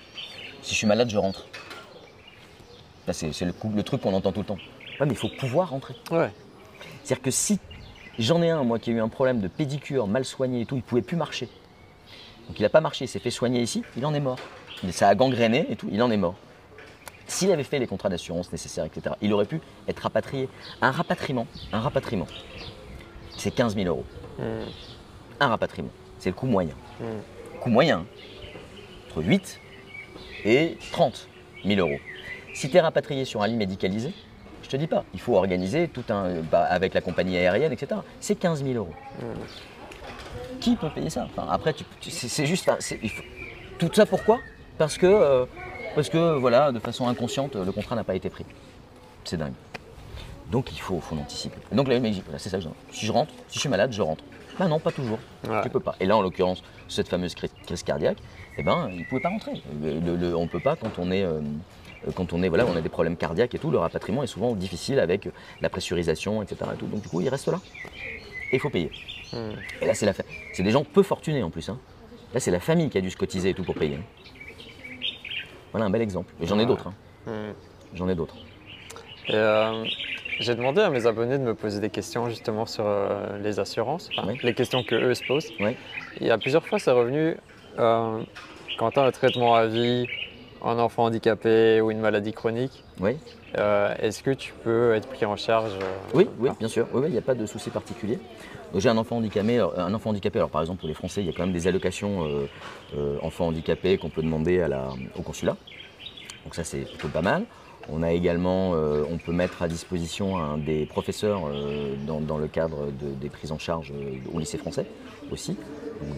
[0.61, 1.47] si je suis malade, je rentre.
[3.11, 4.57] C'est le, truc qu'on entend tout le temps.
[4.99, 5.95] Ouais, mais il faut pouvoir rentrer.
[6.11, 6.31] Ouais.
[7.03, 7.59] C'est-à-dire que si
[8.19, 10.75] j'en ai un, moi, qui a eu un problème de pédicure mal soigné et tout,
[10.75, 11.49] il pouvait plus marcher.
[12.51, 14.37] Donc il n'a pas marché, il s'est fait soigner ici, il en est mort.
[14.89, 16.35] Ça a gangréné et tout, il en est mort.
[17.25, 20.49] S'il avait fait les contrats d'assurance nécessaires, etc., il aurait pu être rapatrié.
[20.81, 22.27] Un rapatriement, un rapatriement,
[23.37, 24.03] c'est 15 000 euros.
[24.37, 24.65] Hmm.
[25.39, 26.73] Un rapatriement, c'est le coût moyen.
[26.99, 27.59] Hmm.
[27.61, 28.05] coût moyen,
[29.07, 29.61] entre 8
[30.43, 31.29] et 30
[31.63, 32.01] 000 euros.
[32.53, 34.13] Si tu es rapatrié sur un lit médicalisé,
[34.61, 36.41] je te dis pas, il faut organiser tout un.
[36.41, 38.01] bah, avec la compagnie aérienne, etc.
[38.19, 38.93] C'est 15 000 euros.
[40.59, 41.25] Qui peut payer ça?
[41.25, 42.69] Enfin, Après, tu- tu- c'est juste.
[43.01, 43.23] il faut-
[43.79, 44.39] Tout ça pourquoi?
[44.77, 45.45] Parce que, euh,
[45.95, 48.45] parce que, voilà, de façon inconsciente, le contrat n'a pas été pris.
[49.23, 49.53] C'est dingue.
[50.51, 51.57] Donc il faut, faut l'anticiper.
[51.71, 52.69] Donc dit, voilà, c'est ça que je.
[52.91, 54.23] Si je rentre, si je suis malade, je rentre.
[54.59, 55.17] Ben non, pas toujours.
[55.47, 55.61] Ouais.
[55.63, 55.95] Tu peux pas.
[55.99, 58.17] Et là, en l'occurrence, cette fameuse cri- crise cardiaque,
[58.57, 59.61] eh ben, il ne pouvait pas rentrer.
[59.81, 61.39] Le- le- le- on ne peut pas quand on est, euh,
[62.15, 63.71] quand on est, voilà, on a des problèmes cardiaques et tout.
[63.71, 65.29] Le rapatriement est souvent difficile avec
[65.61, 66.69] la pressurisation, etc.
[66.73, 66.85] et tout.
[66.87, 67.59] Donc du coup, il reste là.
[68.51, 68.91] Et il faut payer.
[69.33, 70.23] Et là, c'est la fa-
[70.53, 71.69] c'est des gens peu fortunés en plus.
[71.69, 71.77] hein.
[72.33, 73.95] Là, c'est la famille qui a dû se cotiser et tout pour payer.
[73.95, 74.03] hein.
[75.71, 76.33] Voilà un bel exemple.
[76.41, 76.87] Et j'en ai d'autres.
[77.27, 77.53] hein.
[77.93, 78.35] J'en ai d'autres.
[79.29, 79.85] Et, euh,
[80.39, 84.09] j'ai demandé à mes abonnés de me poser des questions justement sur euh, les assurances,
[84.17, 84.37] enfin, Oui.
[84.43, 85.51] les questions que eux se posent.
[85.59, 85.75] Oui.
[86.19, 87.37] Il y a plusieurs fois, c'est revenu
[87.79, 88.23] euh,
[88.79, 90.07] quand tu as un traitement à vie,
[90.63, 92.83] un enfant handicapé ou une maladie chronique.
[92.99, 93.17] Oui.
[93.57, 95.73] euh, Est-ce que tu peux être pris en charge
[96.13, 96.87] Oui, oui, bien sûr.
[96.93, 98.17] Oui, oui, il n'y a pas de souci particulier.
[98.71, 99.55] Donc, J'ai un enfant handicapé.
[99.55, 100.39] alors, Un enfant handicapé.
[100.39, 102.47] Alors par exemple pour les Français, il y a quand même des allocations euh,
[102.97, 104.65] euh, enfants handicapés qu'on peut demander
[105.15, 105.57] au consulat.
[106.43, 107.45] Donc ça c'est plutôt pas mal.
[107.89, 112.85] On a également, euh, on peut mettre à disposition des professeurs euh, dans, le cadre
[112.91, 114.85] de- des prises en charge euh, au lycée français
[115.31, 115.57] aussi,
[116.01, 116.17] donc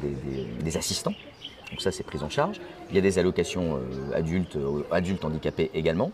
[0.63, 1.13] des, assistants.
[1.71, 2.59] Donc ça c'est prise en charge.
[2.89, 6.11] Il y a des allocations euh, adultes, euh, adultes handicapés également.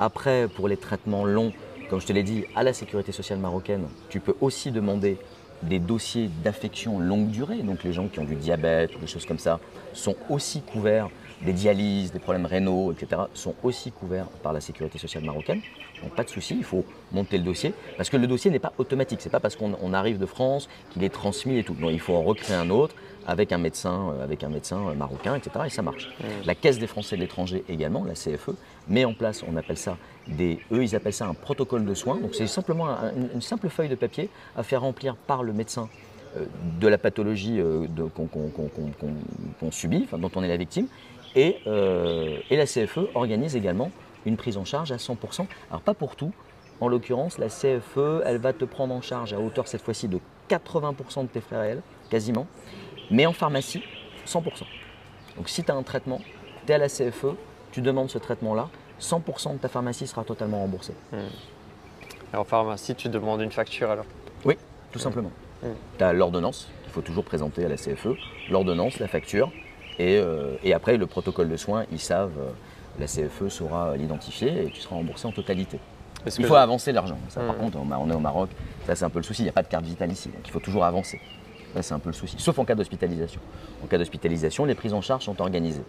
[0.00, 1.52] Après, pour les traitements longs,
[1.88, 5.18] comme je te l'ai dit, à la sécurité sociale marocaine, tu peux aussi demander
[5.62, 7.62] des dossiers d'affection longue durée.
[7.62, 9.60] Donc les gens qui ont du diabète ou des choses comme ça
[9.92, 11.08] sont aussi couverts,
[11.42, 15.60] des dialyses, des problèmes rénaux, etc., sont aussi couverts par la sécurité sociale marocaine.
[16.02, 17.74] Donc pas de souci, il faut monter le dossier.
[17.96, 19.20] Parce que le dossier n'est pas automatique.
[19.20, 21.76] C'est pas parce qu'on on arrive de France qu'il est transmis et tout.
[21.78, 22.94] Non, il faut en recréer un autre
[23.26, 25.50] avec un médecin, euh, avec un médecin euh, marocain, etc.
[25.66, 26.08] Et ça marche.
[26.44, 28.50] La Caisse des Français de l'étranger également, la CFE,
[28.90, 29.96] met en place, on appelle ça
[30.28, 32.16] des, eux ils appellent ça un protocole de soins.
[32.18, 35.88] Donc c'est simplement un- une, simple feuille de papier à faire remplir par le médecin
[36.36, 36.44] euh,
[36.78, 37.86] de la pathologie euh,
[39.58, 40.86] qu'on subit, dont on est la victime.
[41.36, 43.90] Et, euh, et la CFE organise également
[44.26, 45.46] une prise en charge à 100%.
[45.70, 46.32] Alors pas pour tout.
[46.80, 50.18] En l'occurrence, la CFE, elle va te prendre en charge à hauteur cette fois-ci de
[50.48, 52.46] 80% de tes frais réels, quasiment.
[53.10, 53.82] Mais en pharmacie,
[54.26, 54.42] 100%.
[55.36, 56.20] Donc si tu as un traitement,
[56.66, 57.34] tu es à la CFE,
[57.70, 58.68] tu demandes ce traitement-là,
[59.00, 60.94] 100% de ta pharmacie sera totalement remboursée.
[62.32, 64.04] Et en pharmacie, tu demandes une facture alors
[64.44, 64.56] Oui,
[64.92, 65.30] tout simplement.
[65.62, 65.66] Mm.
[65.98, 68.08] Tu as l'ordonnance qu'il faut toujours présenter à la CFE,
[68.50, 69.50] l'ordonnance, la facture,
[69.98, 72.50] et, euh, et après le protocole de soins, ils savent, euh,
[72.98, 75.78] la CFE saura l'identifier et tu seras remboursé en totalité.
[76.26, 77.18] Il faut je- avancer l'argent.
[77.30, 77.58] Ça, par Mm.
[77.58, 78.50] contre, on on est au Maroc,
[78.86, 80.40] ça c'est un peu le souci, il n'y a pas de carte vitale ici, donc
[80.44, 81.20] il faut toujours avancer.
[81.74, 83.40] Ça c'est un peu le souci, sauf en cas d'hospitalisation.
[83.82, 85.84] En cas d'hospitalisation, les prises en charge sont organisées.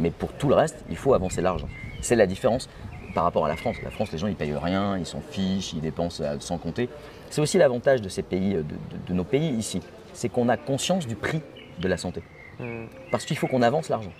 [0.00, 1.68] Mais pour tout le reste, il faut avancer l'argent.
[2.00, 2.68] C'est la différence
[3.14, 3.76] par rapport à la France.
[3.82, 6.88] La France, les gens, ils payent rien, ils s'en fichent, ils dépensent euh, sans compter.
[7.30, 9.80] C'est aussi l'avantage de ces pays, euh, de, de- de nos pays ici,
[10.12, 11.40] c'est qu'on a conscience du prix
[11.78, 12.22] de la santé.
[12.58, 12.86] Hmm.
[13.10, 14.12] Parce qu'il faut qu'on avance l'argent.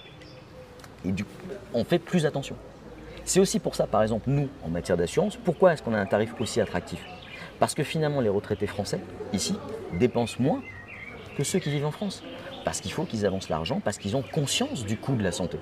[1.05, 1.31] Et du coup,
[1.75, 2.57] on fait plus attention.
[3.25, 6.07] C'est aussi pour ça, par exemple, nous, en matière d'assurance, pourquoi est-ce qu'on a un
[6.07, 7.05] tarif aussi attractif?
[7.59, 9.01] Parce que finalement, les retraités français,
[9.33, 9.57] ici,
[9.93, 10.61] dépensent moins
[11.37, 12.23] que ceux qui vivent en France.
[12.65, 15.59] Parce qu'il faut qu'ils avancent l'argent, parce qu'ils ont conscience du coût de la santé.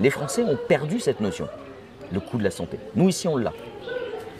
[0.00, 1.48] Les Français ont perdu cette notion,
[2.12, 2.78] le coût de la santé.
[2.94, 3.52] Nous, ici, on l'a.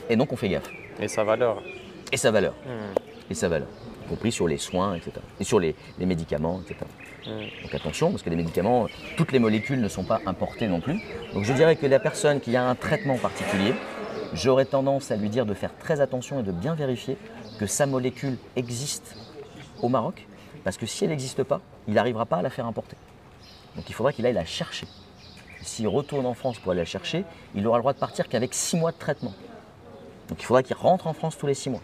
[0.08, 0.70] Et donc, on fait gaffe.
[1.00, 1.62] Et sa valeur
[2.12, 2.54] Et sa valeur.
[2.64, 2.94] Hmm.
[3.30, 3.68] Et sa valeur.
[4.04, 5.12] Y compris sur les soins, etc.
[5.40, 6.86] Et sur les, les médicaments, etc.
[7.26, 7.62] Hmm.
[7.62, 8.86] Donc attention, parce que les médicaments,
[9.16, 11.00] toutes les molécules ne sont pas importées non plus.
[11.34, 13.74] Donc je dirais que la personne qui a un traitement particulier,
[14.32, 17.16] j'aurais tendance à lui dire de faire très attention et de bien vérifier
[17.58, 19.16] que sa molécule existe
[19.82, 20.26] au Maroc,
[20.66, 22.96] parce que si elle n'existe pas, il n'arrivera pas à la faire importer.
[23.76, 24.88] Donc il faudra qu'il aille la chercher.
[25.62, 28.52] S'il retourne en France pour aller la chercher, il n'aura le droit de partir qu'avec
[28.52, 29.32] six mois de traitement.
[30.28, 31.82] Donc il faudra qu'il rentre en France tous les six mois.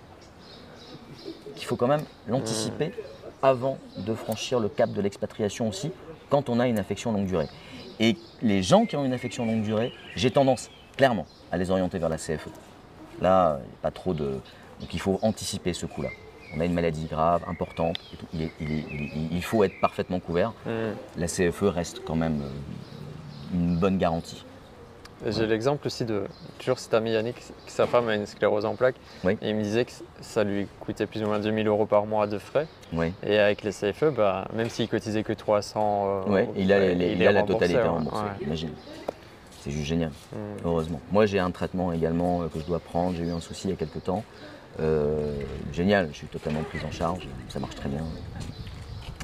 [1.59, 2.93] Il faut quand même l'anticiper
[3.41, 5.93] avant de franchir le cap de l'expatriation aussi,
[6.29, 7.47] quand on a une affection longue durée.
[8.01, 12.01] Et les gens qui ont une affection longue durée, j'ai tendance clairement à les orienter
[12.01, 12.49] vers la CFE.
[13.21, 14.41] Là, il n'y a pas trop de.
[14.81, 16.09] Donc il faut anticiper ce coup-là.
[16.57, 18.27] On a une maladie grave, importante, et tout.
[18.35, 20.53] Il, est- il est- il est- il faut être parfaitement couvert.
[21.17, 24.45] La CFE reste quand même euh, une bonne garantie.
[25.25, 26.25] J'ai l'exemple aussi de
[26.59, 28.97] toujours cet ami Yannick, que sa femme a une sclérose en plaques.
[29.23, 29.39] Oui.
[29.41, 32.27] Et il me disait que ça lui coûtait plus ou moins 2000 euros par mois
[32.27, 32.67] de frais.
[32.93, 33.13] Oui.
[33.25, 36.97] Et avec les CFE, bah, même s'il cotisait que 300 euh, Ouais, il a, les-
[36.97, 37.87] ouais, il a la totalité ouais.
[37.89, 38.71] remboursée, imagine.
[39.61, 40.37] C'est juste génial, Hmm.
[40.67, 41.01] heureusement.
[41.13, 43.15] Moi, j'ai un traitement également euh, que je dois prendre.
[43.17, 44.25] J'ai eu un souci il y a quelques temps.
[44.81, 45.43] Euh,
[45.73, 47.29] génial, je suis totalement pris en charge.
[47.49, 48.05] Ça marche très bien.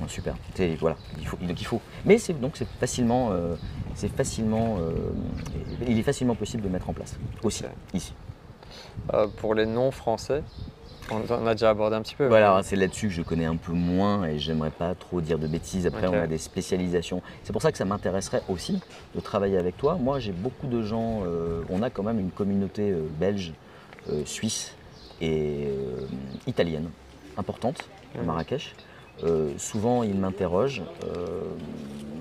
[0.07, 0.36] Super.
[0.78, 1.80] Voilà, il faut, donc il faut.
[2.05, 3.57] Mais c'est donc c'est facilement, euh,
[3.96, 4.92] c'est facilement, euh,
[5.88, 8.14] il est facilement possible de mettre en place aussi ici.
[9.38, 10.44] Pour les non français,
[11.11, 12.26] on, a déjà abordé un petit peu.
[12.26, 15.46] Voilà, c'est là-dessus que je connais un peu moins et j'aimerais pas trop dire de
[15.46, 15.86] bêtises.
[15.86, 17.22] Après, on a des spécialisations.
[17.42, 18.80] C'est pour ça que ça m'intéresserait aussi
[19.14, 19.96] de travailler avec toi.
[20.01, 21.22] Moi, j'ai beaucoup de gens.
[21.24, 23.53] euh, on a quand même une communauté euh, belge,
[24.11, 24.74] euh, suisse
[25.21, 26.07] et euh,
[26.47, 26.89] italienne
[27.37, 27.89] importante
[28.19, 28.23] à.
[28.23, 28.75] Marrakech.
[29.25, 30.83] Euh, souvent, ils m'interrogent.
[31.05, 31.41] euh,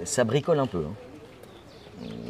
[0.04, 0.80] ça bricole un peu.
[0.88, 0.93] hein.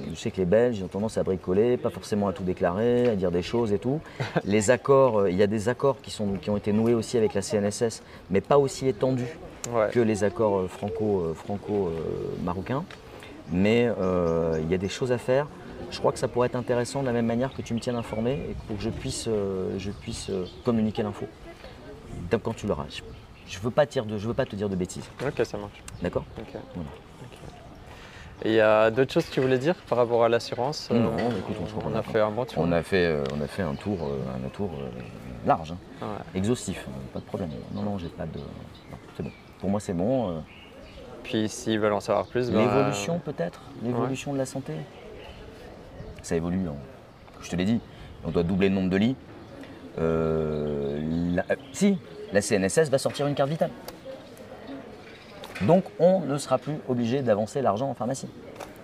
[0.09, 3.15] Je sais que les Belges ont tendance à bricoler, pas forcément à tout déclarer, à
[3.15, 3.99] dire des choses et tout.
[4.45, 7.33] Les accords, il y a des accords qui, sont, qui ont été noués aussi avec
[7.33, 9.37] la CNSS, mais pas aussi étendus
[9.73, 9.89] Ouais.
[9.91, 11.99] que les accords euh, franco, euh, franco euh,
[12.45, 12.85] marocains.
[13.51, 13.89] Mais
[14.61, 15.47] il y a des choses à faire.
[15.91, 17.95] Je crois que ça pourrait être intéressant de la même manière que tu me tiennes
[17.95, 21.25] informé et pour que je puisse, euh, je puisse euh, communiquer l'info.
[22.31, 22.85] Donc, Quand tu l'auras.
[23.47, 25.09] Je ne veux, pas te dire de- je veux pas te dire de bêtises.
[25.25, 25.81] Ok, ça marche.
[26.01, 26.25] D'accord?
[26.75, 26.89] Voilà.
[28.45, 31.39] Il y a d'autres choses que tu voulais dire par rapport à l'assurance Non, Euh,
[31.39, 32.59] écoute, on on a fait un bon tour.
[32.63, 34.69] On a fait, euh, on a fait un tour, euh, un tour
[35.45, 36.07] large, hein, Ouais.
[36.39, 37.49] exhaustif, pas de problème.
[37.73, 38.37] Non, non, j'ai pas de.
[38.37, 39.31] non, c'est bon.
[39.59, 40.43] Pour moi, c'est bon.
[41.23, 44.73] Puis s'ils veulent en savoir plus, L'évolution peut-être, l'évolution de la santé?
[46.27, 46.59] Ça évolue.
[47.41, 47.79] Je te l'ai dit,
[48.25, 49.15] on doit doubler le nombre de lits.
[49.97, 50.99] Euh,
[51.33, 51.97] la- euh, si,
[52.33, 53.69] la CNSS va sortir une carte vitale.
[55.61, 58.27] Donc on ne sera plus obligé d'avancer l'argent en pharmacie.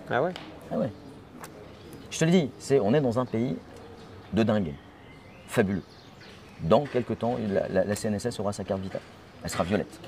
[0.08, 0.32] Ah ouais?
[0.72, 0.90] Ah ouais.
[2.10, 3.56] Je te le dis, c'est, on est dans un pays
[4.32, 4.72] de dingue,
[5.46, 5.82] fabuleux.
[6.62, 9.02] Dans quelques temps, la, la- la CNSS aura sa carte vitale.
[9.42, 10.00] Elle sera violette.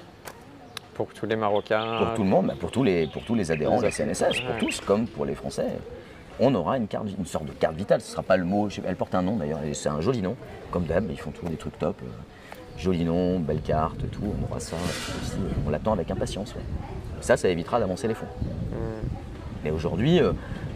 [0.95, 1.99] Pour tous les Marocains.
[1.99, 4.41] Pour tout le monde, bah, pour, tous les, pour tous les adhérents de la CNSS,
[4.41, 4.59] pour ouais.
[4.59, 5.67] tous, comme pour les Français.
[6.39, 8.01] On aura une, carte, une sorte de carte vitale.
[8.01, 9.89] Ce ne sera pas le mot, je sais- elle porte un nom d'ailleurs, et c'est
[9.89, 10.37] un joli nom.
[10.71, 11.97] Comme d'hab, ils font tous des trucs top.
[12.03, 12.07] euh,
[12.79, 14.23] joli nom, belle carte, tout.
[14.41, 15.39] On aura ça aussi.
[15.67, 16.55] On l'attend avec impatience.
[16.55, 16.61] ouais.
[17.23, 18.27] Ça, ça évitera d'avancer les fonds.
[18.43, 19.07] Hmm.
[19.65, 20.21] Mais aujourd'hui,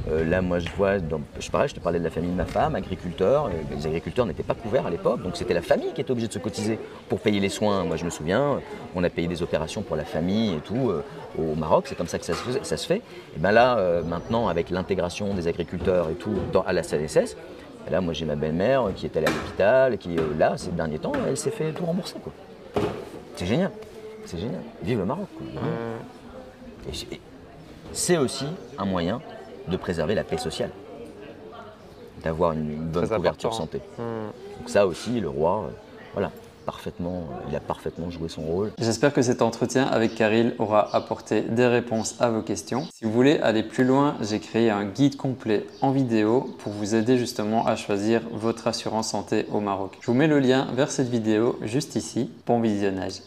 [0.08, 2.30] euh, euh, là, moi, je vois, dans- je, parlais, je te parlais de la famille
[2.30, 3.46] de ma femme, agriculteur.
[3.46, 6.28] euh, Les agriculteurs n'étaient pas couverts à l'époque, donc c'était la famille qui était obligée
[6.28, 6.78] de se cotiser
[7.08, 7.84] pour payer les soins.
[7.84, 8.60] Moi, je me souviens,
[8.94, 11.02] on a payé des opérations pour la famille et tout euh,
[11.38, 11.86] au Maroc.
[11.88, 13.02] C'est comme ça que ça se, faisait- ça se fait.
[13.36, 17.36] Et bien là, euh, maintenant, avec l'intégration des agriculteurs et tout dans- à la CNSS,
[17.86, 20.54] et là, moi, j'ai ma belle-mère qui est allée à l'hôpital, et qui euh, là,
[20.56, 22.16] ces derniers temps, elle s'est fait tout rembourser.
[22.22, 22.32] quoi.
[23.36, 23.70] C'est génial.
[24.26, 24.60] C'est génial.
[24.82, 25.26] Vive le Maroc.
[25.36, 25.46] quoi.
[26.92, 27.20] Et et
[27.92, 28.44] c'est aussi
[28.78, 29.20] un moyen
[29.70, 30.70] de préserver la paix sociale,
[32.22, 33.64] d'avoir une, une bonne Très couverture important.
[33.64, 33.80] santé.
[33.98, 34.30] Hmm.
[34.58, 35.70] Donc ça aussi, le roi, euh,
[36.14, 36.30] voilà,
[36.66, 38.72] parfaitement, euh, il a parfaitement joué son rôle.
[38.78, 42.86] J'espère que cet entretien avec Karil aura apporté des réponses à vos questions.
[42.94, 46.94] Si vous voulez aller plus loin, j'ai créé un guide complet en vidéo pour vous
[46.94, 49.96] aider justement à choisir votre assurance santé au Maroc.
[50.00, 52.30] Je vous mets le lien vers cette vidéo juste ici.
[52.46, 53.22] Bon visionnage.